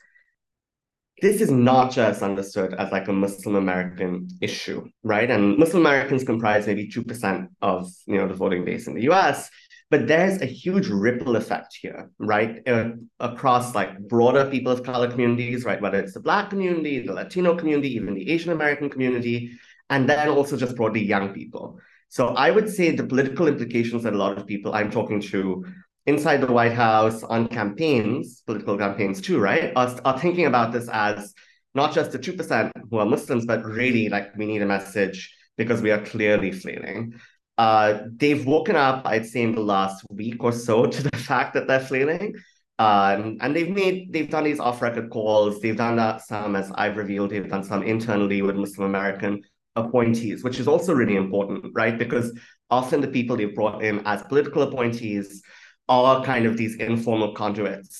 [1.21, 1.53] So
[22.55, 23.99] would see the implication
[24.89, 25.61] to
[26.05, 30.89] inside the White House on campaigns, political campaigns too, right, are, are thinking about this
[30.91, 31.33] as
[31.73, 35.81] not just the 2% who are Muslims, but really like we need a message because
[35.81, 37.13] we are clearly flailing.
[37.57, 41.53] Uh, they've woken up, I'd say, in the last week or so to the fact
[41.53, 42.35] that they're flailing.
[42.79, 45.61] Um, and they've made, they've done these off-record calls.
[45.61, 49.43] They've done that some, as I've revealed, they've done some internally with Muslim American
[49.75, 51.97] appointees, which is also really important, right?
[51.97, 52.35] Because
[52.71, 55.43] often the people they've brought in as political appointees,
[55.99, 56.65] way پیپلائڈ the
[57.85, 57.99] administrations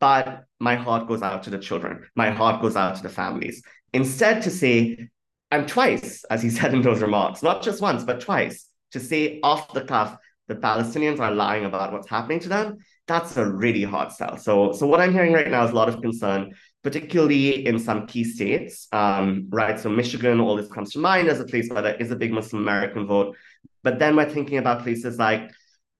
[0.00, 2.04] but my heart goes out to the children.
[2.16, 3.62] My heart goes out to the families.
[3.92, 5.08] Instead to say,
[5.50, 9.40] and twice, as he said in those remarks, not just once, but twice, to say
[9.42, 10.16] off the cuff,
[10.48, 14.36] the Palestinians are lying about what's happening to them, that's a really hard sell.
[14.36, 18.06] So, so what I'm hearing right now is a lot of concern, particularly in some
[18.06, 19.78] key states, um, right?
[19.78, 22.32] So Michigan, all this comes to mind as a place where there is a big
[22.32, 23.36] Muslim American vote.
[23.82, 25.50] But then we're thinking about places like,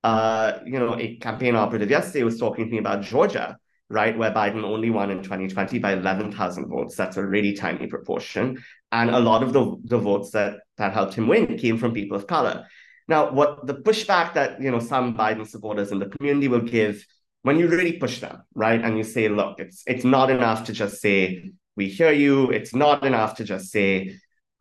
[0.03, 3.57] uh, you know, a campaign operative yesterday was talking to me about Georgia,
[3.91, 6.95] right, where Biden only won in 2020 by 11,000 votes.
[6.95, 8.63] That's a really tiny proportion.
[8.93, 12.17] And a lot of the, the votes that, that helped him win came from people
[12.17, 12.67] of color.
[13.09, 17.05] Now, what the pushback that, you know, some Biden supporters in the community will give
[17.43, 20.73] when you really push them, right, and you say, look, it's it's not enough to
[20.73, 22.51] just say, we hear you.
[22.51, 24.19] It's not enough to just say,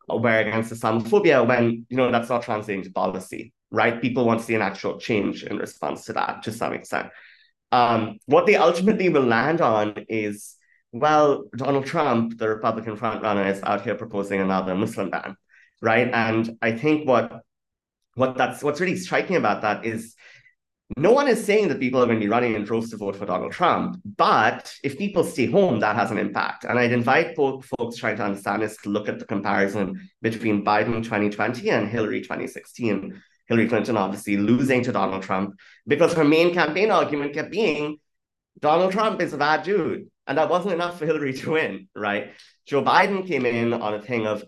[0.08, 4.00] oh, we're against Islamophobia when, you know, that's not translating to policy, right?
[4.00, 7.10] People want to see an actual change in response to that to some extent.
[7.72, 10.56] um, what they ultimately will land on is,
[10.92, 15.36] well, Donald Trump, the Republican frontrunner, is out here proposing another Muslim ban,
[15.80, 16.10] right?
[16.12, 17.42] And I think what
[18.14, 20.14] what that's what's really striking about that is
[20.96, 23.14] no one is saying that people are going to be running in droves to vote
[23.14, 26.64] for Donald Trump, but if people stay home, that has an impact.
[26.64, 30.64] And I'd invite folk, folks trying to understand this to look at the comparison between
[30.64, 36.54] Biden 2020 and Hillary 2016, Hillary Clinton obviously losing to Donald Trump because her main
[36.54, 37.98] campaign argument kept being
[38.60, 40.08] Donald Trump is a bad dude.
[40.26, 42.30] And that wasn't enough for Hillary to win, right?
[42.64, 44.44] Joe Biden came in on a thing of,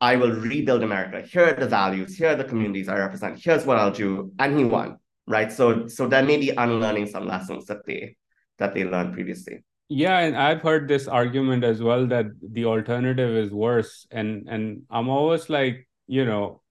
[0.00, 1.20] I will rebuild America.
[1.20, 2.16] Here are the values.
[2.16, 3.38] Here are the communities I represent.
[3.38, 4.32] Here's what I'll do.
[4.38, 5.52] And he won, right?
[5.52, 8.16] So, so there may be unlearning some lessons that they,
[8.58, 9.62] that they learned previously.
[9.90, 14.06] Yeah, and I've heard this argument as well that the alternative is worse.
[14.10, 16.62] And, and I'm always like, you know,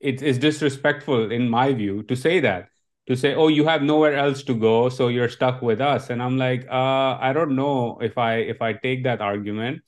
[0.00, 2.68] it is disrespectful, in my view, to say that.
[3.08, 6.10] To say, oh, you have nowhere else to go, so you're stuck with us.
[6.10, 9.82] And I'm like, uh, I don't know if I take that argument.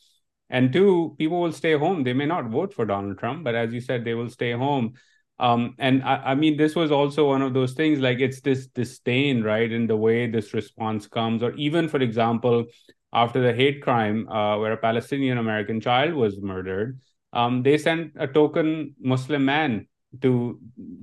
[0.50, 2.04] And two, people will stay home.
[2.04, 4.94] They may not vote for Donald Trump, but as you said, they will stay home.
[5.40, 9.42] Um, and I mean, this was also one of those things, like it's this disdain,
[9.42, 11.42] right, in the way this response comes.
[11.42, 12.66] Or even, for example,
[13.12, 17.00] after the hate crime uh, where a Palestinian American child was murdered,
[17.32, 19.86] um, they sent a token Muslim man
[20.22, 20.58] to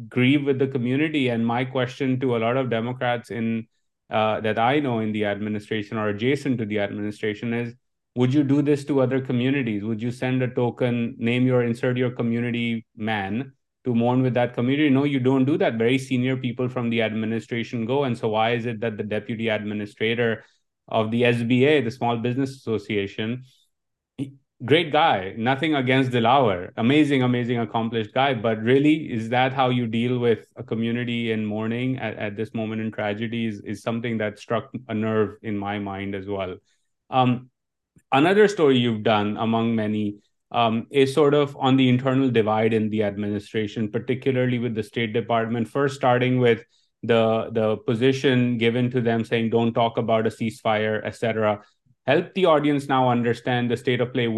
[0.09, 1.29] grieve with the community.
[1.29, 3.67] And my question to a lot of Democrats in
[4.09, 7.73] uh, that I know in the administration or adjacent to the administration is,
[8.15, 9.83] would you do this to other communities?
[9.83, 13.51] Would you send a token, insert your community man
[13.83, 14.89] to mourn with that community?
[14.89, 15.75] No, you don't do that.
[15.75, 18.05] Very senior people from the administration go.
[18.05, 20.45] And so why is it that the deputy administrator
[20.88, 23.43] of the SBA, the Small Business Association,
[24.65, 26.71] Great guy, nothing against Dilawar.
[26.77, 28.33] Amazing, accomplished guy.
[28.33, 32.81] But really, is that how you deal with a community in mourning at this moment
[32.81, 36.55] in tragedy is something that struck a nerve in my mind as well.
[37.11, 37.51] Um,
[38.11, 40.17] another story you've done among many
[40.51, 45.13] um, is sort of on the internal divide in the administration, particularly with the State
[45.13, 46.63] Department, first starting with
[47.03, 51.61] the position given to them saying, don't talk about a ceasefire, etc.
[52.07, 54.27] Help the audience now understand پے اپنی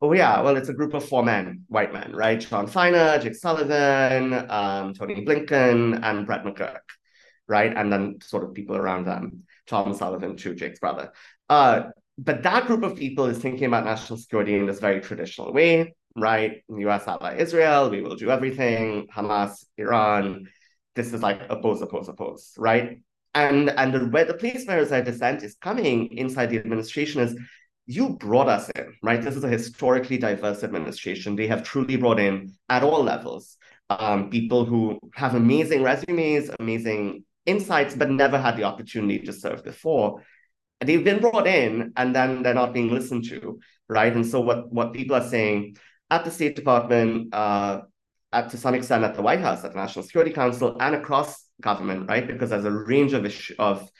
[0.00, 2.40] Oh yeah, well it's a group of four men, white men, right?
[2.40, 6.86] Sean Finer, Jake Sullivan, um, Tony Blinken, and Brett McGurk,
[7.48, 7.76] right?
[7.76, 11.12] And then sort of people around them, Tom Sullivan too, Jake's brother.
[11.48, 15.52] Uh, but that group of people is thinking about national security in this very traditional
[15.52, 16.62] way, right?
[16.68, 17.08] U.S.
[17.08, 19.08] ally Israel, we will do everything.
[19.08, 20.46] Hamas, Iran,
[20.94, 23.00] this is like oppose, oppose, oppose, right?
[23.34, 27.36] And and the where the place where their dissent is coming inside the administration is
[27.88, 29.22] you brought us in, right?
[29.22, 31.34] This is a historically diverse administration.
[31.34, 33.56] They have truly brought in at all levels,
[33.88, 39.64] um, people who have amazing resumes, amazing insights, but never had the opportunity to serve
[39.64, 40.22] before.
[40.82, 43.58] And they've been brought in and then they're not being listened to,
[43.88, 44.14] right?
[44.14, 45.78] And so what, what people are saying
[46.10, 47.80] at the State Department, uh,
[48.34, 51.42] at, to some extent at the White House, at the National Security Council and across
[51.62, 52.26] government, right?
[52.26, 53.90] Because there's a range of issues of,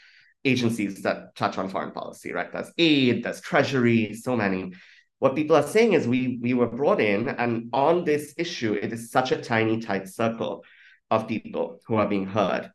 [0.48, 2.50] agencies that touch on foreign policy, right?
[2.52, 4.72] There's aid, there's treasury, so many.
[5.18, 8.92] What people are saying is we we were brought in, and on this issue, it
[8.92, 10.64] is such a tiny, tight circle
[11.10, 12.70] of people who are being heard.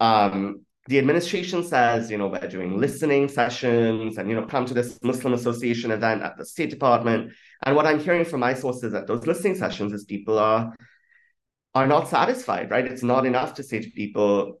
[0.00, 4.74] Um, the administration says, you know, we're doing listening sessions and you know, come to
[4.74, 7.32] this Muslim association event at the State Department.
[7.64, 10.74] And what I'm hearing from my sources at those listening sessions is people are
[11.74, 12.86] are not satisfied, right?
[12.86, 14.60] It's not enough to say to people,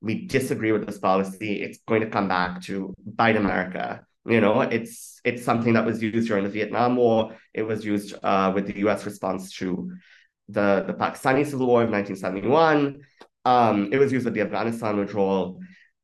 [0.00, 4.04] we disagree with this policy, it's going to come back to bite America.
[4.26, 7.36] You know, it's it's something that was used during the Vietnam War.
[7.54, 9.04] It was used uh, with the U.S.
[9.06, 9.90] response to
[10.48, 13.00] the, the Pakistani Civil War of 1971.
[13.44, 15.60] Um, it was used with the Afghanistan withdrawal.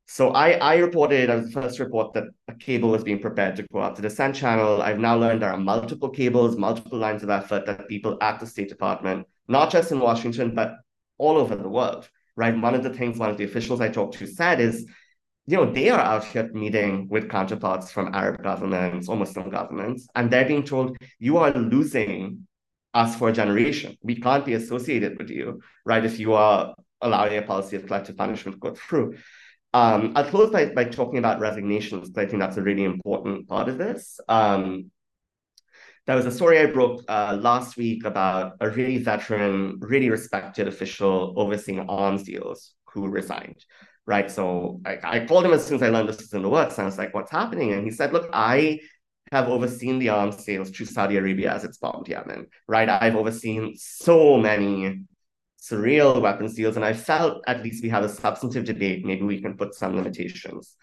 [0.06, 3.56] So I, I reported, I was the first report that a cable was being prepared
[3.56, 4.82] to go out to the Sand Channel.
[4.82, 8.46] I've now learned there are multiple cables, multiple lines of effort that people at the
[8.46, 10.76] State Department, not just in Washington, but
[11.16, 12.08] all over the world,
[12.38, 13.20] generation
[13.84, 15.88] we
[24.14, 24.68] can't be as
[36.06, 40.68] There was a story I broke uh, last week about a really veteran, really respected
[40.68, 43.64] official overseeing arms deals who resigned,
[44.06, 44.30] right?
[44.30, 46.76] So I, I called him as soon as I learned this was in the works,
[46.76, 48.80] and I was like, "What's happening?" And he said, "Look, I."
[49.32, 52.88] Have overseen the arms sales to Saudi Arabia as it's bombed Yemen, right?
[52.88, 55.00] I've overseen so many
[55.60, 56.76] surreal weapons deals.
[56.76, 59.04] And I felt at least we have a substantive debate.
[59.04, 60.76] Maybe we can put some limitations.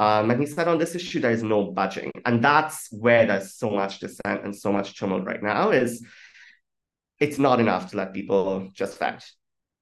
[0.00, 2.10] Um, and he said on this issue, there is no budging.
[2.24, 6.02] And that's where there's so much dissent and so much tumult right now is
[7.24, 9.22] it's not enough to let people just vent.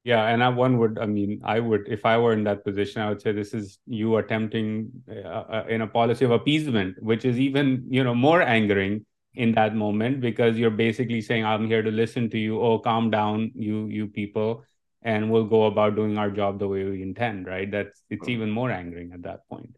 [0.02, 3.02] Yeah, and I, one would, I mean, I would, if I were in that position,
[3.02, 7.24] I would say this is you attempting uh, uh, in a policy of appeasement, which
[7.24, 11.82] is even, you know, more angering in that moment, because you're basically saying, I'm here
[11.82, 12.60] to listen to you.
[12.60, 14.64] Oh, calm down, you you people,
[15.02, 17.70] and we'll go about doing our job the way we intend, right?
[17.70, 19.76] That's, it's even more angering at that point.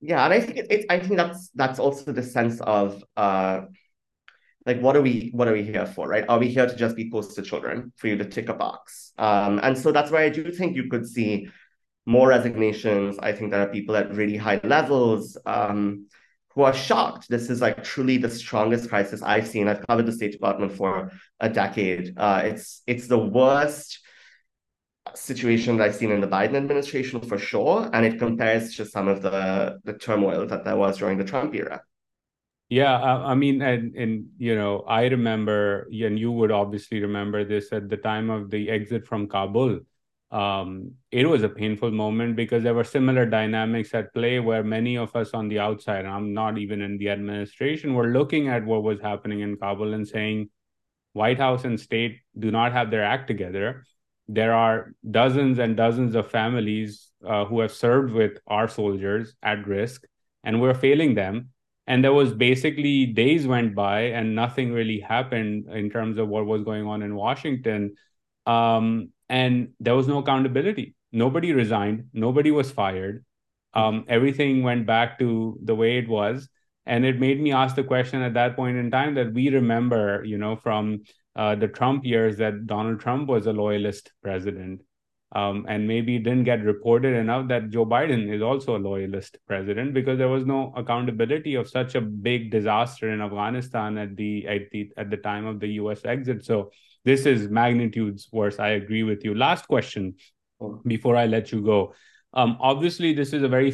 [0.00, 3.62] yeah and i think it, it i think that's that's also the sense of uh
[4.66, 6.96] like what are we what are we here for right are we here to just
[6.96, 10.28] be poster children for you to tick a box um and so that's why i
[10.28, 11.48] do think you could see
[12.06, 16.06] more resignations i think there are people at really high levels um
[16.54, 20.12] who are shocked this is like truly the strongest crisis i've seen i've covered the
[20.12, 24.00] state department for a decade uh it's it's the worst
[25.14, 26.66] پ panel movement
[42.36, 48.00] because similar dynamics play menace on the outside I note even the administration who
[48.00, 48.62] are looking at
[48.66, 50.44] وازنگ
[51.14, 53.70] White House intro not ہیدر
[54.32, 59.66] There are dozens and dozens of families uh, who have served with our soldiers at
[59.66, 60.04] risk,
[60.44, 61.50] and we're failing them.
[61.88, 66.46] And there was basically days went by and nothing really happened in terms of what
[66.46, 67.96] was going on in Washington.
[68.46, 70.94] Um, and there was no accountability.
[71.10, 72.04] Nobody resigned.
[72.12, 73.24] Nobody was fired.
[73.74, 76.48] Um, everything went back to the way it was.
[76.86, 80.22] And it made me ask the question at that point in time that we remember,
[80.24, 81.02] you know, from
[81.36, 83.52] Donald Trump was a
[86.00, 88.42] bat get recorded Joe Biden's
[90.46, 91.84] no اکاؤنٹبلٹیانستان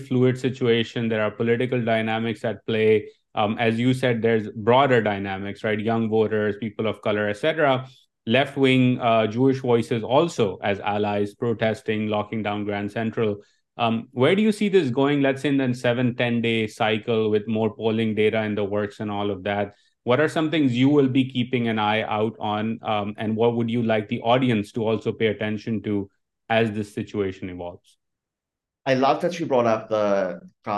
[0.00, 3.01] Floyd situation there are political dynamics play
[3.37, 5.03] as you said there were
[17.27, 18.19] what more polls
[23.37, 25.12] would you like to
[30.64, 30.74] پے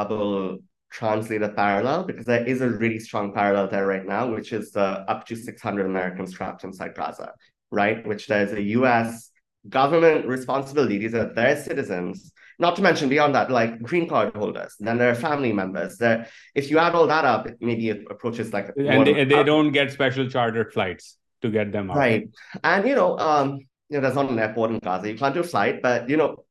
[0.90, 4.72] translate a parallel because there is a really strong parallel there right now, which is
[4.72, 7.32] the uh, up to 600 Americans trapped inside Gaza,
[7.70, 8.06] right?
[8.06, 9.30] Which there's a US
[9.68, 10.98] government responsibility.
[10.98, 12.32] These are their citizens.
[12.58, 15.96] Not to mention beyond that, like green card holders, then there are family members.
[15.96, 16.26] There,
[16.56, 19.70] if you add all that up, it maybe it approaches like and they, they don't
[19.70, 21.98] get special chartered flights to get them out.
[21.98, 22.28] Right,
[22.64, 23.60] and you know, um,
[23.88, 25.08] you know, there's not an airport in Gaza.
[25.08, 26.44] You can't do a flight, but you know,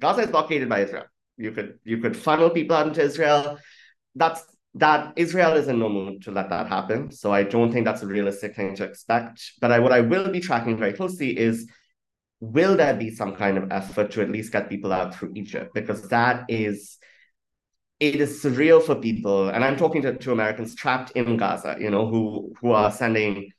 [0.00, 1.04] Gaza is blockaded by Israel
[1.40, 3.58] you could you could funnel people out into Israel.
[4.14, 7.10] That's that Israel is in no mood to let that happen.
[7.10, 9.52] So I don't think that's a realistic thing to expect.
[9.60, 11.68] But I what I will be tracking very closely is
[12.40, 15.72] will there be some kind of effort to at least get people out through Egypt?
[15.74, 16.98] Because that is
[17.98, 19.50] it is surreal for people.
[19.50, 23.50] And I'm talking to, to Americans trapped in Gaza, you know, who who are sending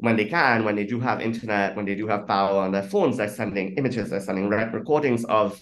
[0.00, 2.84] when they can, when they do have internet, when they do have power on their
[2.84, 5.60] phones, they're sending images, they're sending recordings of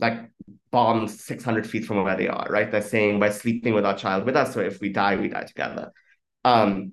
[0.00, 0.30] like
[0.70, 2.70] bombs 600 feet from where they are, right?
[2.70, 4.54] They're saying we're sleeping with our child with us.
[4.54, 5.92] So if we die, we die together.
[6.44, 6.92] Um,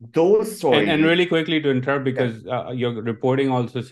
[0.00, 2.66] those stories- and, and really quickly to interrupt because yeah.
[2.66, 3.82] uh, your reporting also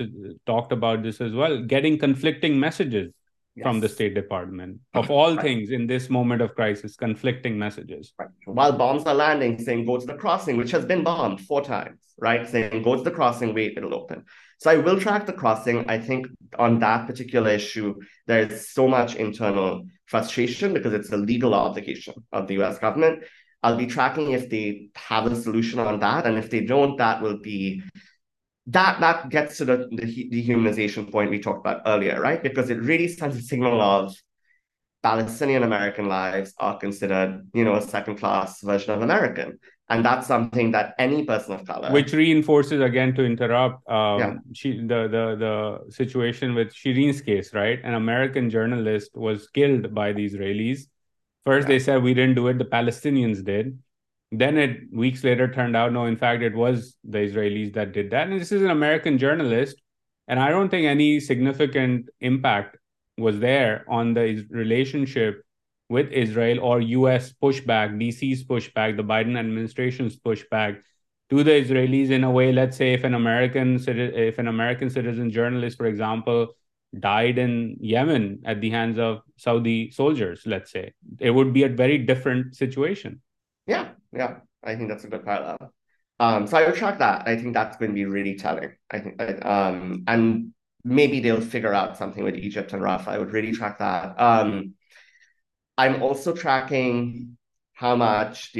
[0.46, 3.12] talked about this as well, getting conflicting messages
[3.54, 3.64] yes.
[3.64, 5.42] from the State Department of all right.
[5.42, 8.12] things in this moment of crisis, conflicting messages.
[8.18, 8.28] Right.
[8.44, 12.00] While bombs are landing saying go to the crossing, which has been bombed four times,
[12.18, 12.48] right?
[12.48, 14.24] Saying go to the crossing, wait, it'll open.
[14.58, 15.88] So I will track the crossing.
[15.88, 16.26] I think
[16.58, 17.94] on that particular issue,
[18.26, 22.78] there is so much internal frustration because it's a legal obligation of the U.S.
[22.78, 23.24] government.
[23.62, 26.26] I'll be tracking if they have a solution on that.
[26.26, 27.82] And if they don't, that will be
[28.68, 32.20] that that gets to the, the dehumanization point we talked about earlier.
[32.20, 32.42] Right.
[32.42, 34.14] Because it really sends a signal of
[35.02, 39.58] Palestinian American lives are considered, you know, a second class version of American.
[39.90, 42.48] Palestinians
[46.08, 48.48] was release an American
[59.16, 59.78] journalist
[60.28, 60.84] and I don't think
[60.84, 62.76] significant impact
[63.18, 64.20] was there on the
[64.54, 65.43] relationship
[65.88, 70.80] with Israel or US pushback, DC's pushback, the Biden administration's pushback
[71.30, 75.30] to the Israelis in a way, let's say if an American if an American citizen
[75.30, 76.48] journalist, for example,
[76.98, 81.68] died in Yemen at the hands of Saudi soldiers, let's say, it would be a
[81.68, 83.20] very different situation.
[83.66, 84.36] Yeah, yeah.
[84.62, 85.72] I think that's a good parallel.
[86.20, 87.26] Um, so I would track that.
[87.26, 88.72] I think that's going to be really telling.
[88.90, 90.52] I think, um, and
[90.84, 93.08] maybe they'll figure out something with Egypt and Rafah.
[93.08, 94.14] I would really track that.
[94.20, 94.68] Um, mm-hmm.
[95.78, 97.08] Population
[97.78, 98.52] for mass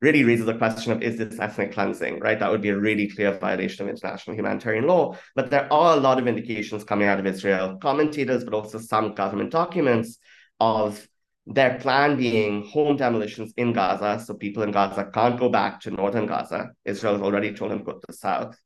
[0.00, 2.38] really raises the question of is this ethnic cleansing, right?
[2.38, 5.16] That would be a really clear violation of international humanitarian law.
[5.34, 9.14] But there are a lot of indications coming out of Israel, commentators, but also some
[9.14, 10.18] government documents
[10.60, 11.06] of
[11.46, 14.22] their plan being home demolitions in Gaza.
[14.24, 16.70] So people in Gaza can't go back to northern Gaza.
[16.84, 18.56] Israel has already told them to go to the south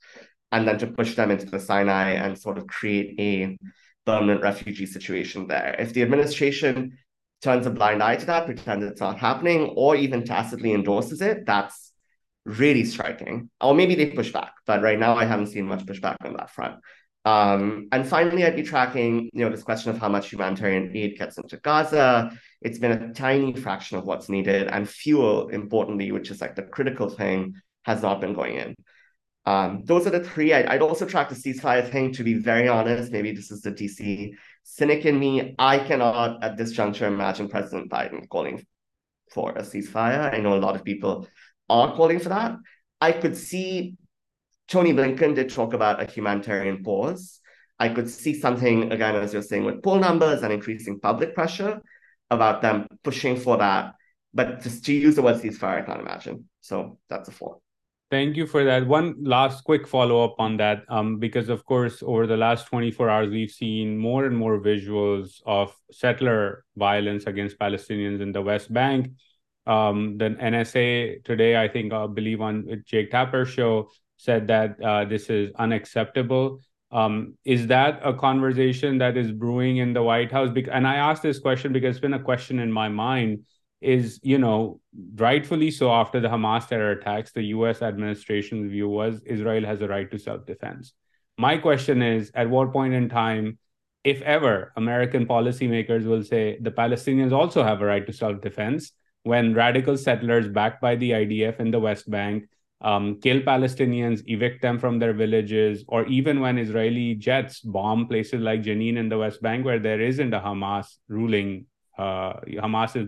[0.50, 3.56] and then to push them into the Sinai and sort of create a
[4.04, 5.76] permanent refugee situation there.
[5.78, 6.98] If the administration
[7.42, 11.44] turns a blind eye to that, pretends it's not happening, or even tacitly endorses it,
[11.44, 11.92] that's
[12.44, 13.50] really striking.
[13.60, 16.50] Or maybe they push back, but right now I haven't seen much pushback on that
[16.50, 16.76] front.
[17.24, 21.18] Um, and finally, I'd be tracking, you know, this question of how much humanitarian aid
[21.18, 22.36] gets into Gaza.
[22.60, 26.62] It's been a tiny fraction of what's needed and fuel, importantly, which is like the
[26.62, 28.74] critical thing, has not been going in.
[29.44, 30.52] Um, those are the three.
[30.52, 33.12] I'd, I'd also track the ceasefire thing, to be very honest.
[33.12, 34.32] Maybe this is the DC
[34.62, 38.64] cynic in me, I cannot at this juncture imagine President Biden calling
[39.32, 40.32] for a ceasefire.
[40.32, 41.26] I know a lot of people
[41.68, 42.56] are calling for that.
[43.00, 43.96] I could see
[44.68, 47.40] Tony Blinken did talk about a humanitarian pause.
[47.78, 51.82] I could see something, again, as you're saying, with poll numbers and increasing public pressure
[52.30, 53.94] about them pushing for that.
[54.32, 56.48] But just to use the word ceasefire, I can't imagine.
[56.60, 57.61] So that's a four.
[58.12, 58.86] Thank you for that.
[58.86, 63.30] One last quick follow-up on that, um, because of course, over the last 24 hours,
[63.30, 69.12] we've seen more and more visuals of settler violence against Palestinians in the West Bank.
[69.66, 71.68] Um, the NSA today, I
[71.68, 73.88] believe on Jake Tapper's show,
[74.18, 76.60] said that uh, this is unacceptable.
[76.90, 80.50] Um, is that a conversation that is brewing in the White House?
[80.70, 83.46] And I asked this question because it's been a question in my mind
[83.82, 85.54] policy makers
[96.06, 96.56] will say
[96.76, 97.32] Palestinians
[99.26, 104.80] when radical settlers back by the I D F in West بینکسٹینس
[104.80, 106.04] from their villages اور
[109.18, 109.66] West Bank
[109.66, 110.20] where's
[111.08, 111.60] rolling
[112.03, 112.98] West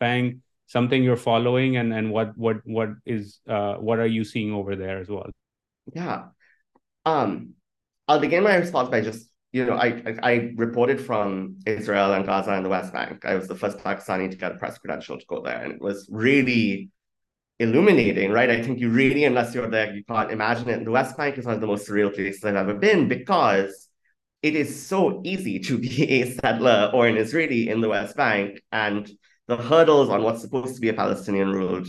[0.00, 0.36] Bank
[0.72, 1.92] something فرامکان
[24.42, 28.60] it is so easy to be a settler or an Israeli in the West Bank
[28.70, 29.10] and
[29.46, 31.88] the hurdles on what's supposed to be a Palestinian ruled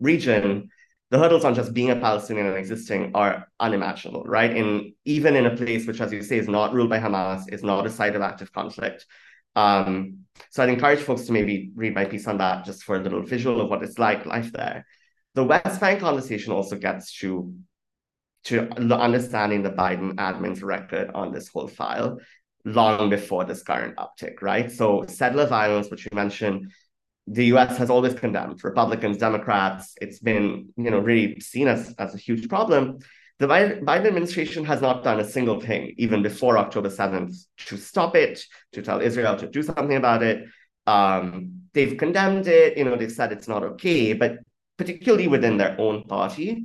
[0.00, 0.68] region,
[1.10, 4.54] the hurdles on just being a Palestinian and existing are unimaginable, right?
[4.54, 7.62] In even in a place which, as you say, is not ruled by Hamas, is
[7.62, 9.06] not a site of active conflict.
[9.54, 10.26] Um,
[10.50, 13.22] so I'd encourage folks to maybe read my piece on that just for a little
[13.22, 14.84] visual of what it's like life there.
[15.34, 17.54] The West Bank conversation also gets to
[18.46, 22.18] to understanding the Biden admin's record on this whole file
[22.64, 24.70] long before this current uptick, right?
[24.70, 26.72] So settler violence, which you mentioned,
[27.26, 27.76] the U.S.
[27.78, 29.94] has always condemned Republicans, Democrats.
[30.00, 32.98] It's been, you know, really seen as, as a huge problem.
[33.38, 37.36] The Biden administration has not done a single thing, even before October 7th,
[37.66, 38.44] to stop it,
[38.72, 40.44] to tell Israel to do something about it.
[40.86, 44.38] Um, they've condemned it, you know, they've said it's not okay, but
[44.78, 46.64] particularly within their own party,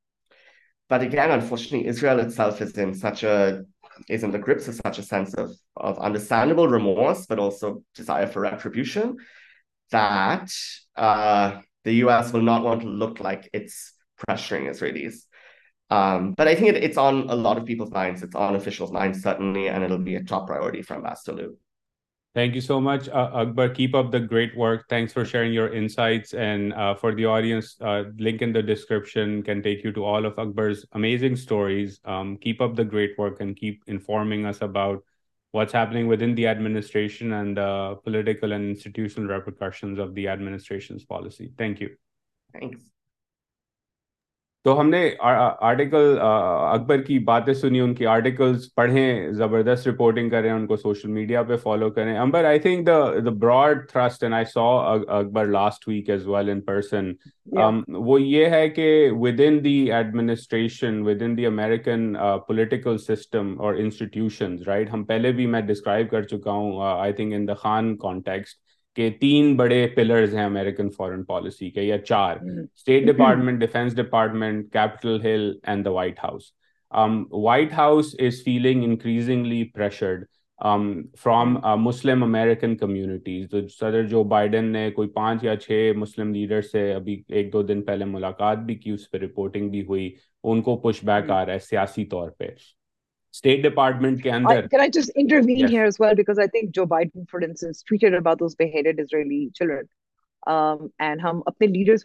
[0.91, 3.61] but یہ کینفارچر
[4.47, 6.73] گرپسٹینڈ
[6.73, 7.65] ریموسری
[11.85, 13.73] U S will not want look likes
[14.21, 15.27] fresh videos
[15.89, 19.15] I think on left people's mind
[20.29, 21.05] priority from
[22.35, 26.35] thank you so much Akbar keep up great work thanks for sharing your insights
[32.41, 35.03] keep up great work keep informing about
[35.53, 35.75] what's
[36.07, 37.59] with in administration and
[38.03, 38.53] political
[38.53, 41.87] ریپرکاشنسٹریشن policy thank you
[44.65, 45.09] تو ہم نے
[45.19, 51.09] article اکبر کی باتیں سنی ان کی articles پڑھیں زبردست reporting کریں ان کو سوشل
[51.11, 55.45] میڈیا پہ فالو کریں امبر I think the the broad thrust and I saw Akbar
[55.47, 57.11] last week as well in person
[57.87, 58.87] وہ یہ ہے کہ
[59.19, 62.13] within the administration within the American
[62.47, 67.33] political system اور انسٹیٹیوشنز رائٹ ہم پہلے بھی میں ڈسکرائب کر چکا ہوں آئی تھنک
[67.33, 68.59] ان دا خان کانٹیکسٹ
[68.95, 74.71] کہ تین بڑے پلرز ہیں امریکن فورن پالیسی کے یا چار State Department Defence Department
[74.73, 76.51] Capitol Hill and the White House
[77.33, 80.25] White House is feeling increasingly pressured
[81.19, 86.61] from Muslim American communities تو صدر جو بائیڈن نے کوئی پانچ یا چھ مسلم لیڈر
[86.61, 90.09] سے ابھی ایک دو دن پہلے ملاقات بھی کی اس پہ رپورٹنگ بھی ہوئی
[90.43, 92.49] ان کو پش بیک آ رہا ہے سیاسی طور پہ
[94.23, 94.97] کے اندر ہم
[101.45, 102.01] اپنے جس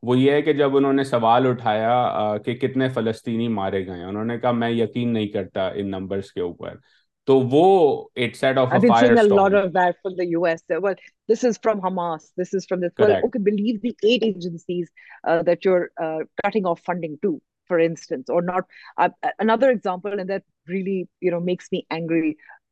[0.05, 2.38] وہ یہ ہے کہ جب انہوں نے سوال اٹھایا
[2.45, 6.32] کہ کتنے فلسطینی مارے گئے ہیں انہوں نے کہا میں یقین نہیں کرتا ان نمبرز
[6.32, 6.76] کے اوپر
[7.26, 8.07] تو وہ
[8.34, 8.57] سیٹ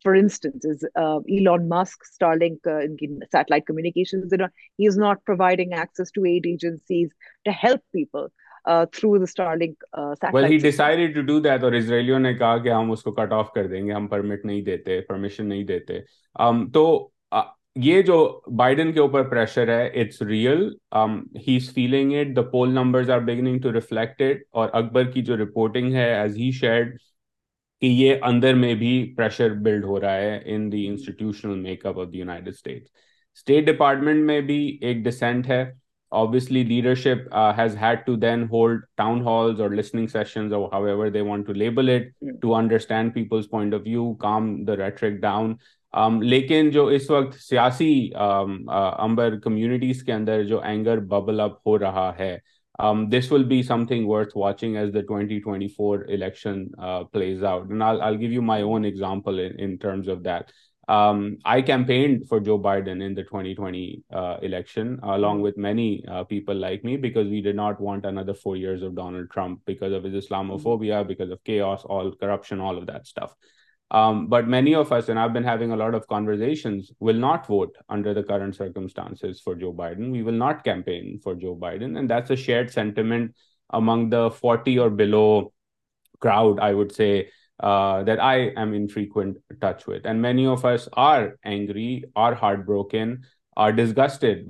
[0.04, 0.16] تو
[17.76, 19.45] یہ جوڈن کے um,
[24.74, 26.52] اکبر کی جو رپورٹنگ ہے ایز ہی
[27.84, 32.00] کہ یہ اندر میں بھی پریشر بلڈ ہو رہا ہے in the institutional make up
[32.00, 32.22] of the
[32.22, 32.88] States
[33.38, 34.78] State department میں بھی
[34.82, 35.64] ایک ڈسینٹ ہے
[36.52, 42.04] leadership has had to then hold town halls اور listening it
[42.41, 43.14] to understand
[44.70, 45.56] rhetoric down
[46.22, 52.12] لیکن جو اس وقت سیاسی امبر کمیونٹیز کے اندر جو اینگر ببل اپ ہو رہا
[52.20, 52.38] ہے
[52.80, 57.68] Um, this will be something worth watching as the 2024 election uh, plays out.
[57.68, 60.52] And I'll give you my own example in terms of that.
[60.88, 66.26] Um, I campaigned for Joe Biden in the 2020 uh, election, along with many uh,
[66.26, 69.94] people like me, because we did not want another 4 years of Donald Trump because
[69.94, 73.34] of his Islamophobia, because of chaos, all corruption, all of that stuff.
[73.94, 77.46] Um, but many of us, and I've been having a lot of conversations, will not
[77.46, 80.12] vote under the current circumstances for Joe Biden.
[80.12, 81.98] We will not campaign for Joe Biden.
[82.00, 83.36] And that's a shared sentiment
[83.70, 85.54] among the 40 or below
[86.20, 87.30] crowd, I would say,
[87.60, 90.06] uh, that I am in frequent touch with.
[90.06, 93.26] And many of us are angry, are heartbroken,
[93.58, 93.76] pool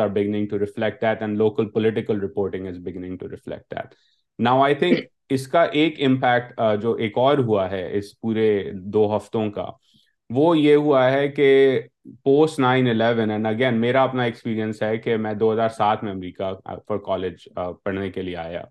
[0.00, 0.46] آرگنگ
[1.36, 2.66] local political reporting
[4.38, 4.98] now I think
[5.30, 8.70] اس کا ایک impact جو ایک اور ہوا ہے اس پورے
[8.72, 9.66] دو ہفتوں کا
[10.30, 11.80] وہ یہ ہوا ہے کہ
[12.24, 16.12] post nine eleven and again میرا اپنا ایکسپیرینس ہے کہ میں دو ہزار سات میں
[16.12, 16.52] امریکہ
[16.88, 18.62] فار کالج پڑھنے کے لیے آیا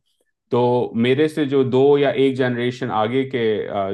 [0.51, 0.91] تو
[0.95, 3.45] میرے سے جو دو یا ایک جنریشن آگے کے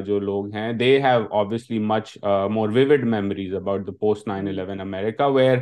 [0.06, 2.16] جو لوگ ہیں they have obviously much
[2.50, 5.58] more vivid memories about the post nine eleven America where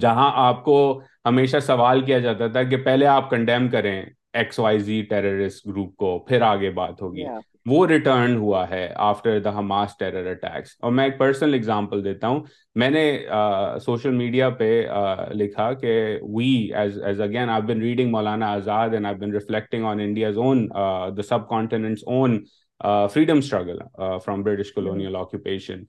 [0.00, 1.02] جہاں آپ کو
[1.24, 5.96] ہمیشہ سوال کیا جاتا تھا کہ پہلے آپ کنڈیم کریں X Y Z terrorist group
[5.96, 7.24] کو پھر آگے بات ہوگی
[7.66, 12.28] وہ ریٹرن ہوا ہے after the Hamas terror attacks اور میں ایک پرسنل اگزامپل دیتا
[12.28, 12.40] ہوں
[12.76, 13.04] میں نے
[13.84, 14.70] سوشل میڈیا پہ
[15.32, 16.18] لکھا کہ
[16.36, 16.50] we
[16.74, 20.68] as as again I been reading Maulana Azad and I been reflecting on India's own
[21.16, 22.38] the subcontinent's own
[23.12, 23.78] freedom struggle
[24.24, 25.84] from British colonial occupation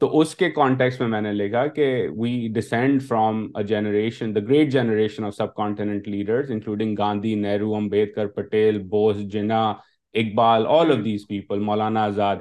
[0.00, 1.86] تو اس کے کانٹیکس میں میں نے لکھا کہ
[2.16, 7.74] we descend from a generation the great generation of subcontinent leaders including Gandhi Nehru
[7.74, 9.72] Ambedkar Patel Bose Jinnah
[10.14, 12.36] Iqbal all of these people Maulana Azad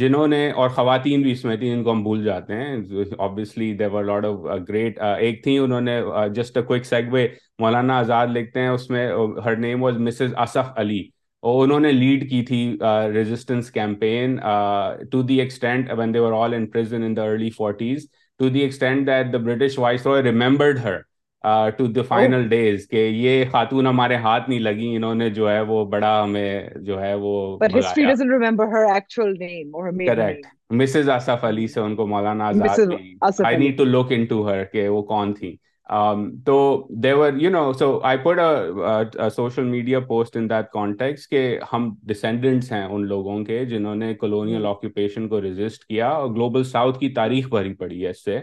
[0.00, 2.76] جنہوں نے اور خواتین بھی اس میں تھیں ان کو ہم بھول جاتے ہیں
[3.18, 4.38] obviously there were lot of
[4.68, 6.00] great ایک تھیں انہوں نے
[6.34, 7.26] just a quick سیگوے
[7.58, 9.10] Maulana Azad لکھتے ہیں اس میں
[9.44, 10.34] ہر نیم واز مسز
[10.76, 11.02] علی
[11.42, 12.64] اور انہوں نے لیڈ کی تھی
[13.14, 14.36] resistance campaign
[15.10, 18.06] to the extent when they were all in int in the early forties
[18.40, 20.96] to the extent that the British voice remembered her
[21.76, 25.60] to the final days کہ یہ خاتون ہمارے ہاتھ نہیں لگی انہوں نے جو ہے
[25.60, 27.58] وہ بڑا ہمیں جو ہے وہ
[30.70, 32.50] مسز آصف علی سے ان کو مولانا
[34.88, 35.56] وہ کون تھی
[36.44, 36.86] تو
[36.88, 38.18] دیور you know so I
[39.30, 44.14] social media post in that context کہ ہم ڈسینڈنٹس ہیں ان لوگوں کے جنہوں نے
[44.14, 45.28] کلونیل آکوپیشن hmm.
[45.28, 48.40] کو ریزسٹ کیا اور گلوبل ساؤتھ کی تاریخ بھری پڑی ہے اس سے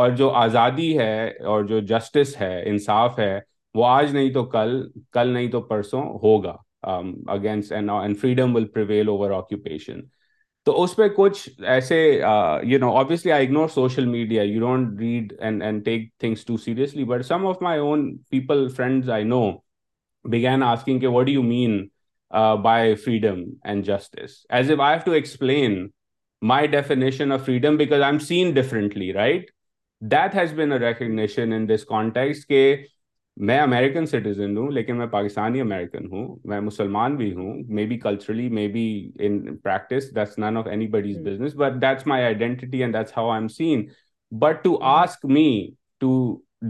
[0.00, 3.38] اور جو آزادی ہے اور جو جسٹس ہے انصاف ہے
[3.74, 4.82] وہ آج نہیں تو کل
[5.12, 6.56] کل نہیں تو پرسوں ہوگا
[7.28, 7.72] against
[8.20, 9.08] freedom will
[9.08, 10.00] over occupation
[10.66, 12.00] تو اس پہ کچھ ایسے
[12.62, 17.04] you know I ignore social media you don't read and and take things too seriously
[17.04, 19.50] but some of my own people friends I know
[20.24, 21.86] begin asking کہ what you mean
[22.62, 25.86] by freedom and justice as a to explain
[26.42, 29.50] my definition of freedom because I am seen differently right
[30.02, 32.76] that has been a recognition in this context کہ
[33.36, 37.98] میں American citizen ہوں لیکن میں Pakistani American ہوں میں مسلمان بھی ہوں may be
[37.98, 39.12] culturally may be
[39.18, 43.30] in practice that's none of anybody's business but that's my identity and that's how
[43.30, 43.86] I am seen
[44.32, 45.68] but to ask me
[46.00, 46.40] to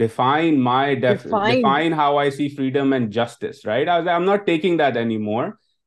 [0.00, 5.44] define how I see freedom and justice right I am not taking that any more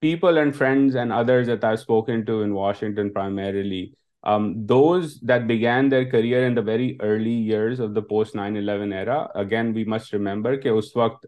[0.00, 2.30] people and friends and other going
[6.10, 8.92] career and very early years of the post nine eleven
[9.34, 11.26] again we must remember کہ اس وقت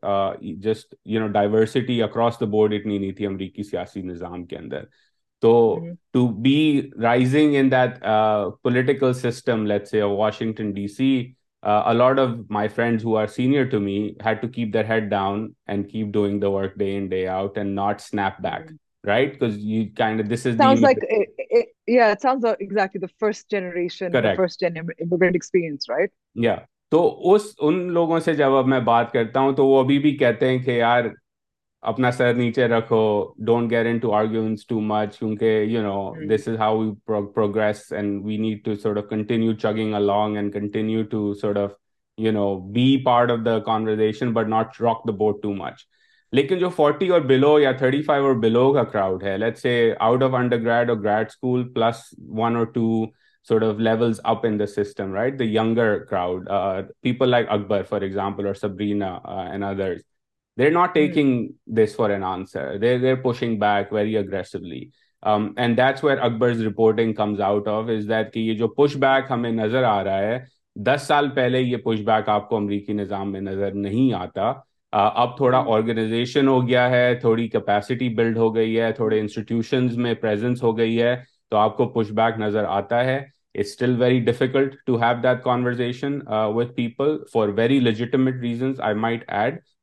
[0.43, 4.85] just you know diversity across the board اتنی نہیں تھی امریکی سیاسی نظام کے اندر
[5.41, 5.79] تو
[6.13, 6.91] to be
[7.03, 7.71] rising
[8.63, 9.73] political system
[10.03, 11.33] Washington D C
[11.63, 14.49] uh, a lot of of my friends who are senior to to me had keep
[14.49, 17.57] keep their head down and and doing the the the work day day in out
[17.75, 18.79] not snap back right
[19.05, 22.57] right because you kind this is sounds sounds like like it, it, it yeah yeah
[22.61, 24.59] exactly first first generation Correct.
[24.59, 25.87] gen immigrant experience
[26.91, 27.33] تو
[27.33, 30.49] اس ان لوگوں سے جب اب میں بات کرتا ہوں تو وہ ابھی بھی کہتے
[30.49, 31.05] ہیں کہ یار
[31.83, 33.01] اپنا سر نیچے رکھو
[33.47, 36.91] don't get into arguments too much کیونکہ you know this is how we
[37.07, 41.71] progress and we need to sort of continue chugging along and continue to sort of
[42.19, 45.87] you know be part of the conversation but not rock the board too much
[46.33, 49.95] لیکن جو forty اور بلو یا thirty five اور بلو کا crowd ہے late سے
[50.01, 52.03] out of under grade اور grade school plus
[52.39, 53.05] one اور to
[53.49, 56.49] sort of levels up in the system right the younger crowd
[57.03, 59.19] people like Akbar for example اور سبرینا
[59.25, 60.03] اینڈ ادرس
[60.59, 60.85] یہ جو
[68.97, 70.39] back ہمیں نظر آ رہا ہے
[70.77, 71.77] دس سال پہلے یہ
[72.51, 74.53] امریکی نظام میں نظر نہیں آتا
[74.93, 76.49] اب تھوڑا آرگنائزیشن hmm.
[76.49, 80.15] ہو گیا ہے تھوڑی کیپیسٹی بلڈ ہو گئی ہے تھوڑے انسٹیٹیوشن میں
[81.51, 83.39] تو آپ کو پش بیک نظر آتا ہے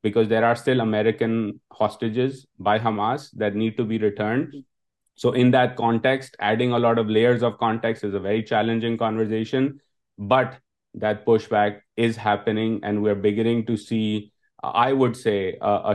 [0.06, 1.49] because there oral American
[1.80, 2.45] hostages
[2.60, 4.45] by Hamas that need to be return
[5.18, 6.74] so in the antics adding
[9.30, 9.68] لئےشن
[10.20, 10.53] but
[10.95, 12.18] that push back is
[12.20, 12.45] he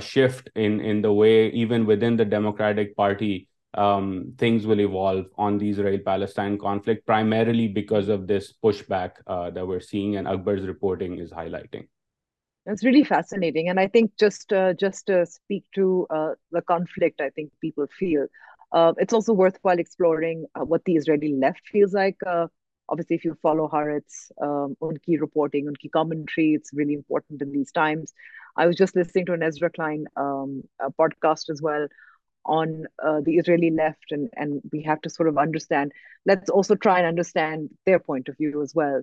[0.03, 0.49] shift
[1.05, 3.39] way even with in the Democratic Party
[4.39, 9.31] thing will evolve on the Israel Palestine conflict primarily because of this پیک
[9.81, 11.19] سیگ Akbar's reporting
[12.67, 17.21] It's really fascinating, and I think just uh, just to speak to uh, the conflict,
[17.21, 18.27] I think people feel
[18.73, 22.17] uh, it's also worthwhile exploring uh, what the Israeli left feels like.
[22.27, 22.47] Uh,
[22.89, 27.73] obviously, if you follow Haaretz, um, Unki reporting, Unki commentary, it's really important in these
[27.73, 28.13] times.
[28.57, 31.89] I was just listening to an Ezra Klein um, a podcast as well
[32.45, 35.93] on uh, the Israeli left, and and we have to sort of understand.
[36.27, 39.03] Let's also try and understand their point of view as well.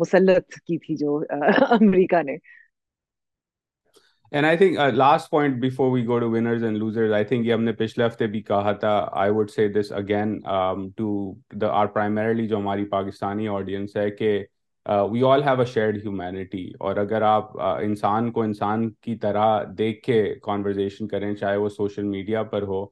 [0.00, 1.78] پچھلے ہفتے بھی um،
[12.52, 14.44] ہماری Pakistani audience ہے کہ
[16.96, 22.42] اگر آپ انسان کو انسان کی طرح دیکھ کے کانورزیشن کریں چاہے وہ سوشل میڈیا
[22.42, 22.86] پر ہو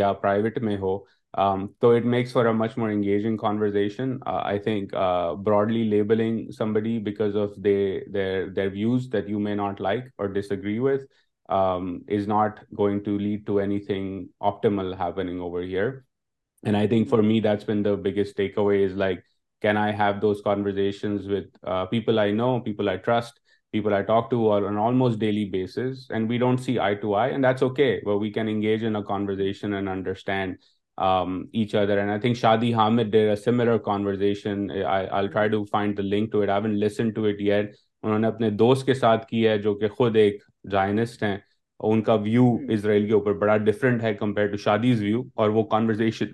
[0.00, 0.98] یا پرائیویٹ میں ہو
[1.36, 4.20] So um, it makes for a much more engaging conversation.
[4.24, 9.80] Uh, I think uh, broadly labeling somebody because of their views that you may not
[9.80, 11.02] like or disagree with
[11.48, 16.04] um, is not going to lead to anything optimal happening over here.
[16.62, 19.24] And I think for me, that's been the biggest takeaway is like,
[19.60, 23.40] can I have those conversations with uh, people I know, people I trust,
[23.72, 27.14] people I talk to on an almost daily basis, and we don't see eye to
[27.14, 30.58] eye, and that's okay, but we can engage in a conversation and understand
[30.98, 31.98] um, each other.
[31.98, 34.70] And I I, I think Shadi Hamid did a similar conversation.
[34.70, 36.48] I'll try to to to find the link it.
[36.48, 37.66] haven't listened it yet.
[38.02, 41.38] انہوں نے اپنے دوست کے ساتھ کی ہے جو کہ خود ایک جائنسٹ ہیں
[41.80, 44.48] ان کا ویو اسرائیل کے اوپر بڑا ڈفرینٹ ہے کمپیئر
[45.48, 46.26] وہ کانورزیشن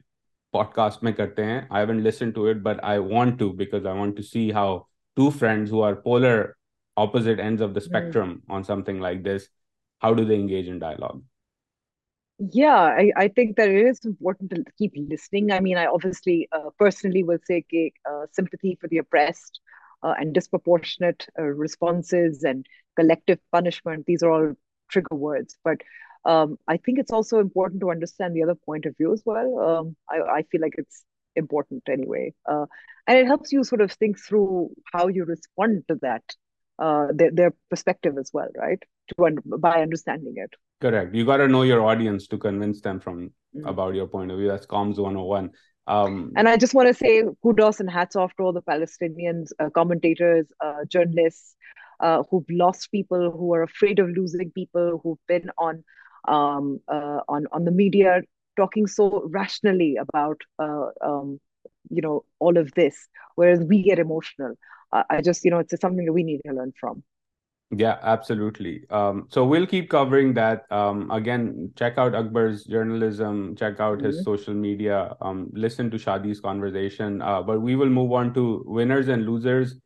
[0.53, 1.61] پوڈ کاسٹ میں کرتے ہیں
[7.77, 9.41] spectrum on something like this
[10.03, 11.21] how do they engage in dialogue
[12.43, 15.53] Yeah, I, I think that it is important to keep listening.
[15.53, 17.63] I mean, I obviously uh, personally will say
[18.11, 19.61] uh, sympathy for the oppressed
[20.03, 22.65] uh, and disproportionate uh, responses and
[22.97, 24.07] collective punishment.
[24.07, 24.55] These are all
[24.89, 25.55] trigger words.
[25.63, 25.83] But
[26.25, 29.59] um, I think it's also important to understand the other point of view as well.
[29.59, 31.05] Um, I, I feel like it's
[31.37, 32.33] important anyway.
[32.51, 32.65] Uh,
[33.07, 36.23] and it helps you sort of think through how you respond to that,
[36.79, 38.83] uh, their, their perspective as well, right,
[39.09, 40.55] To un by understanding it.
[40.81, 41.15] Correct.
[41.15, 43.69] You got to know your audience to convince them from mm.
[43.69, 44.49] about your point of view.
[44.49, 45.51] That's comms 101.
[45.87, 49.49] Um, and I just want to say kudos and hats off to all the Palestinians,
[49.59, 51.57] uh, commentators, uh, journalists
[52.01, 55.85] uh, who've lost people, who are afraid of losing people, who've been on
[56.29, 58.21] um, uh, on, on the media
[58.57, 61.41] talking so rationally about, uh, um,
[61.89, 64.55] you know, all of this, whereas we get emotional.
[64.93, 67.03] Uh, I just, you know, it's just something that we need to learn from.
[67.77, 68.83] Yeah, absolutely.
[68.91, 70.71] Um, so we'll keep covering that.
[70.73, 74.07] Um, again, check out Akbar's journalism, check out mm -hmm.
[74.07, 77.23] his social media, um, listen to Shadi's conversation.
[77.23, 78.65] Uh, but we will move on to
[78.67, 79.79] winners and losers.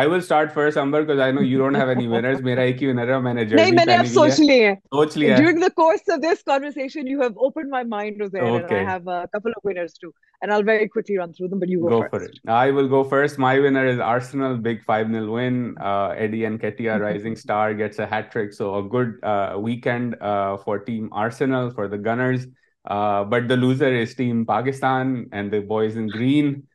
[0.00, 2.42] I will start first, Amber, because I know you don't have any winners.
[2.42, 3.56] My only winner is my journey.
[3.56, 4.30] No, I have thought.
[5.36, 8.52] During the course of this conversation, you have opened my mind, Rosanna.
[8.52, 8.78] Okay.
[8.78, 10.12] and I have a couple of winners too.
[10.42, 11.58] and I'll very quickly run through them.
[11.58, 12.10] But you go, go first.
[12.10, 12.38] for it.
[12.48, 13.38] I will go first.
[13.38, 15.76] My winner is Arsenal, big 5 0 win.
[15.80, 18.52] Uh, Eddie and Ketia, rising star, gets a hat trick.
[18.52, 22.46] So a good uh, weekend uh, for Team Arsenal, for the Gunners.
[22.84, 26.66] Uh, but the loser is Team Pakistan and the boys in green.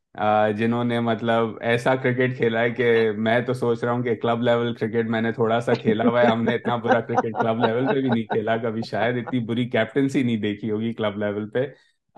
[0.57, 3.11] جنہوں نے مطلب ایسا cricket کھیلا ہے کہ
[3.11, 6.21] میں تو سوچ رہا ہوں کہ کلب لیول کرکٹ میں نے تھوڑا سا کھیلا ہوا
[6.21, 9.39] ہے ہم نے اتنا برا کرکٹ کلب لیول پہ بھی نہیں کھیلا کبھی شاید اتنی
[9.45, 11.65] بری کیپٹنسی نہیں دیکھی ہوگی کلب لیول پہ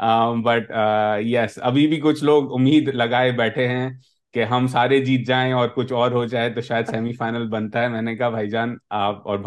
[0.43, 3.89] بٹ um, یس uh, ابھی بھی کچھ لوگ امید لگائے بیٹھے ہیں
[4.33, 7.81] کہ ہم سارے جیت جائیں اور کچھ اور ہو جائے تو شاید سیمی فائنل بنتا
[7.81, 9.37] ہے میں نے کہا بھائی جان آپ اور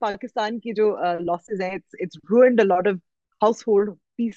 [0.00, 0.72] پاکستان کی
[4.20, 4.32] ہیں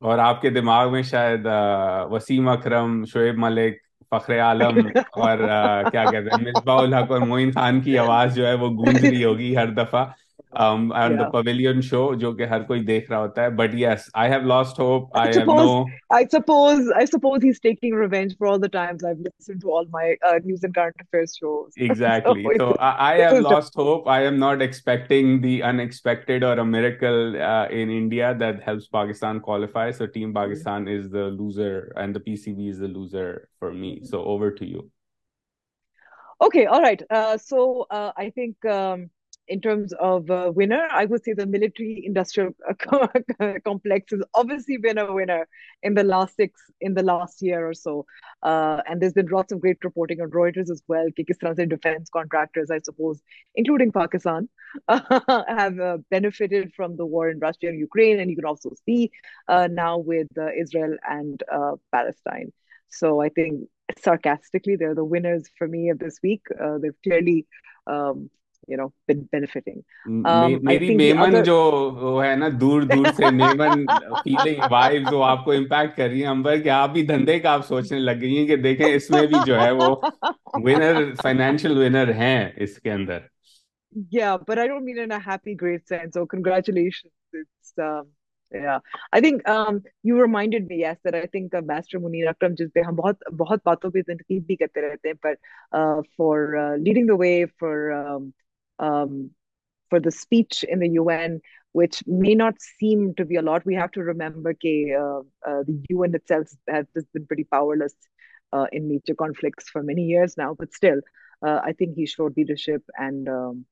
[0.00, 3.76] اور آپ کے دماغ میں شاید uh, وسیم اکرم شعیب ملک
[4.10, 8.46] فخر عالم اور uh, کیا کہتے ہیں مصباح الحق اور موین خان کی آواز جو
[8.46, 10.06] ہے وہ گونج رہی ہوگی ہر دفعہ
[10.56, 11.24] um and yeah.
[11.24, 13.50] the pavilion show jo ke har koi dekh raha hota hai.
[13.50, 17.42] but yes i have lost hope i, I suppose, have no i suppose i suppose
[17.42, 20.74] he's taking revenge for all the times i've listened to all my uh, news and
[20.74, 25.40] current affairs shows exactly so, so i, I have lost hope i am not expecting
[25.40, 30.86] the unexpected or a miracle uh, in india that helps pakistan qualify so team pakistan
[30.86, 30.94] yeah.
[30.94, 33.48] is the loser and the pcb is the loser
[33.60, 34.90] for me so over to you
[36.40, 37.86] okay all right uh, so
[37.90, 39.08] uh, i think um
[39.50, 44.96] in terms of uh, winner, I would say the military industrial complex is obviously been
[44.96, 45.48] a winner
[45.82, 48.06] in the last six, in the last year or so.
[48.44, 51.08] Uh, and there's been lots of great reporting on Reuters as well.
[51.18, 53.20] Kikistan's defense contractors, I suppose,
[53.56, 54.48] including Pakistan,
[54.86, 58.20] uh, have uh, benefited from the war in Russia and Ukraine.
[58.20, 59.10] And you can also see
[59.48, 62.52] uh, now with uh, Israel and uh, Palestine.
[62.88, 66.42] So I think sarcastically, they're the winners for me of this week.
[66.62, 67.46] Uh, they've clearly
[67.88, 68.30] um,
[70.62, 70.94] میری
[70.96, 72.20] میمن میمن جو
[72.24, 76.60] ہے نا دور دور سے feeling vibes وہ آپ کو امپیکٹ کر رہی ہیں امبر
[76.60, 79.10] کہ آپ بھی دھندے کا آپ سوچنے لگ گئی ہیں ہیں کہ دیکھیں اس اس
[79.10, 79.94] میں بھی جو ہے وہ
[82.78, 83.22] کے اندر
[94.56, 95.12] کرتے رہتے
[98.80, 99.30] um,
[99.88, 101.40] for the speech in the UN,
[101.72, 103.64] which may not seem to be a lot.
[103.64, 105.50] We have to remember that uh,
[105.50, 107.94] uh, the UN itself has been pretty powerless
[108.52, 110.54] uh, in major conflicts for many years now.
[110.58, 111.00] But still,
[111.46, 113.66] uh, I think he showed leadership and um,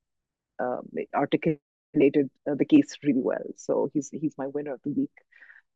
[0.62, 0.78] uh,
[1.14, 3.46] articulated uh, the case really well.
[3.57, 5.11] So he's he's my winner of the week.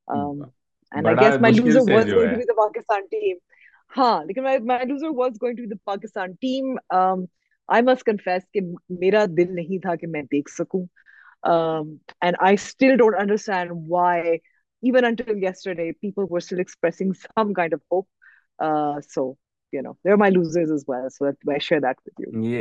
[0.08, 0.52] Um,
[0.92, 3.36] and but I guess I my loser was going to be the Pakistan team.
[3.88, 6.78] Huh, like my, my loser was going to be the Pakistan team.
[6.90, 7.28] Um,
[7.68, 8.60] I must confess کہ
[8.90, 10.86] میرا دل نہیں تھا کہ میں دیکھ سکوں
[19.14, 19.34] سو um,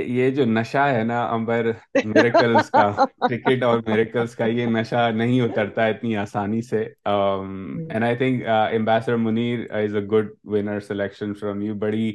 [0.00, 1.71] یہ جو نشا ہے نا امبر
[2.05, 3.05] میریکلز کا
[3.29, 9.15] کرکٹ اور میریکلز کا یہ نشا نہیں اترتا اتنی آسانی سے and I think ambassador
[9.15, 12.11] Munir is a good winner selection from you بڑی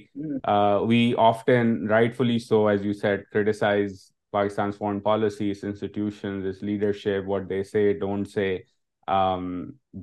[0.89, 4.11] we often rightfully so as you set criticise
[4.31, 8.59] Pakistan foreign policy institution leadership what they say don't سے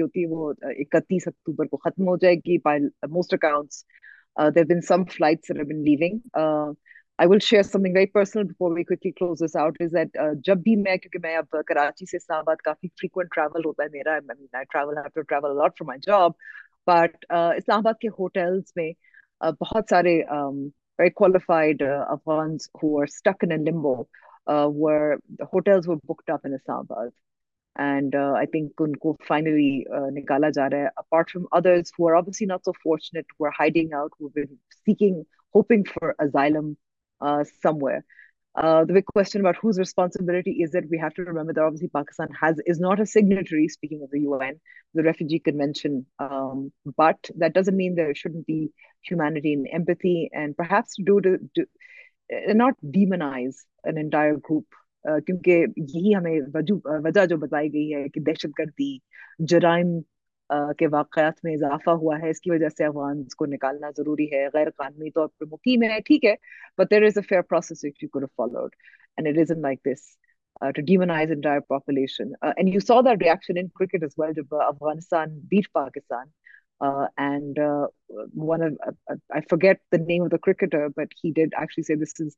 [0.01, 2.57] ہوتی ہے وہ اکتیس اکتوبر کو ختم ہو جائے گی
[7.19, 10.57] I will share something very personal before we close this out is that جب
[10.57, 14.19] بھی میں میں کیونکہ اب کراچی سے اسلام آباد کافی فریکوینٹ ٹریول ہوتا ہے میرا
[16.87, 18.91] بٹ اسلام آباد کے ہوٹلس میں
[19.61, 20.21] بہت سارے
[37.21, 38.03] Uh, Uh, somewhere.
[38.55, 41.31] the the the big question about whose responsibility is is it, we have to to,
[41.31, 44.59] remember that that obviously Pakistan has not not a signatory, speaking of UN,
[44.95, 46.05] Refugee Convention,
[46.19, 46.71] um,
[46.97, 48.71] but doesn't mean there shouldn't be
[49.01, 50.29] humanity and and empathy,
[50.57, 51.21] perhaps do
[52.83, 54.65] demonize an entire group.
[55.05, 58.97] یہی ہمیں وجہ جو بتائی گئی ہے کہ دہشت گردی
[59.39, 59.87] جرائم
[60.49, 63.23] کے واقعات میں اضافہ ہوا ہے اس کی وجہ سے افغان
[63.49, 66.33] نکالنا ضروری ہے غیر قانونی طور پر مقیم ہے ٹھیک ہے
[66.77, 68.75] but there is a fair process you you could followed
[69.17, 70.09] and and it in like this
[70.75, 72.31] to entire population
[72.79, 76.27] so that reaction cricket well جب Afghanistan beat Pakistan
[76.83, 77.53] name
[80.21, 82.29] of the کراکستان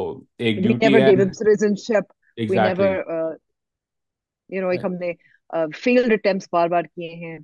[5.75, 7.39] field attempts بار بار کیے ہیں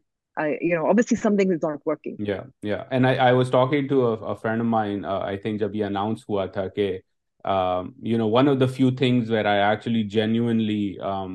[5.58, 7.00] جب یہ announce ہوا تھا کہ
[7.46, 11.36] um, you know, one of the few things where I actually genuinely um,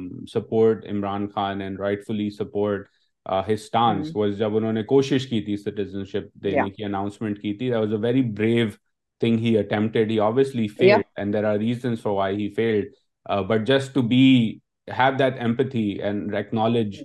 [4.38, 7.98] جب انہوں نے کوشش کی تھی citizenship دینے کی announcement کی تھی that was a
[7.98, 8.78] very brave
[9.20, 10.10] thing he attempted.
[10.10, 11.22] He obviously failed yeah.
[11.22, 12.48] and there are reasons for why he
[14.88, 17.02] have that empathy and acknowledge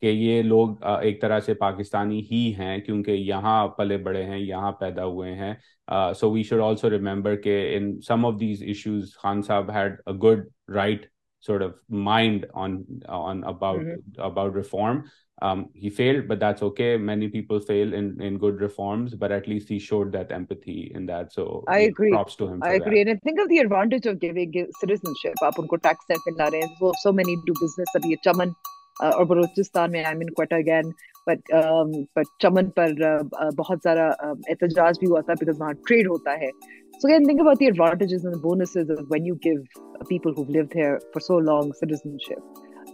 [0.02, 4.72] کہ یہ لوگ ایک طرح سے پاکستانی ہی ہیں کیونکہ یہاں پلے بڑے ہیں یہاں
[4.72, 5.54] پیدا ہوئے ہیں
[6.14, 10.14] so we should also remember کہ in some of these issues Khan صاحب had a
[10.14, 11.06] good right
[11.44, 11.70] sort of
[11.88, 12.82] mind on
[13.08, 15.00] on about about reform
[15.42, 16.52] بہت سارا
[35.86, 36.50] ٹریڈ ہوتا ہے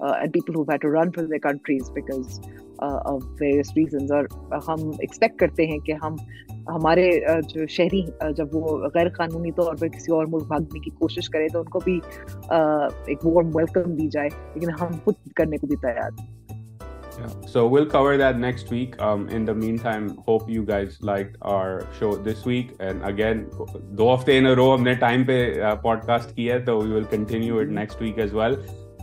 [0.02, 1.20] ہم
[4.98, 6.14] ایکسپیکٹ کرتے ہیں کہ ہم
[6.68, 10.26] ہمارے uh, جو شہری uh, جب وہ غیر قانونی طور پر کسی اور
[10.98, 12.00] کوشش کرے تو ان کو بھی
[12.52, 16.10] uh, جائے لیکن ہم خود کرنے کو بھی تیار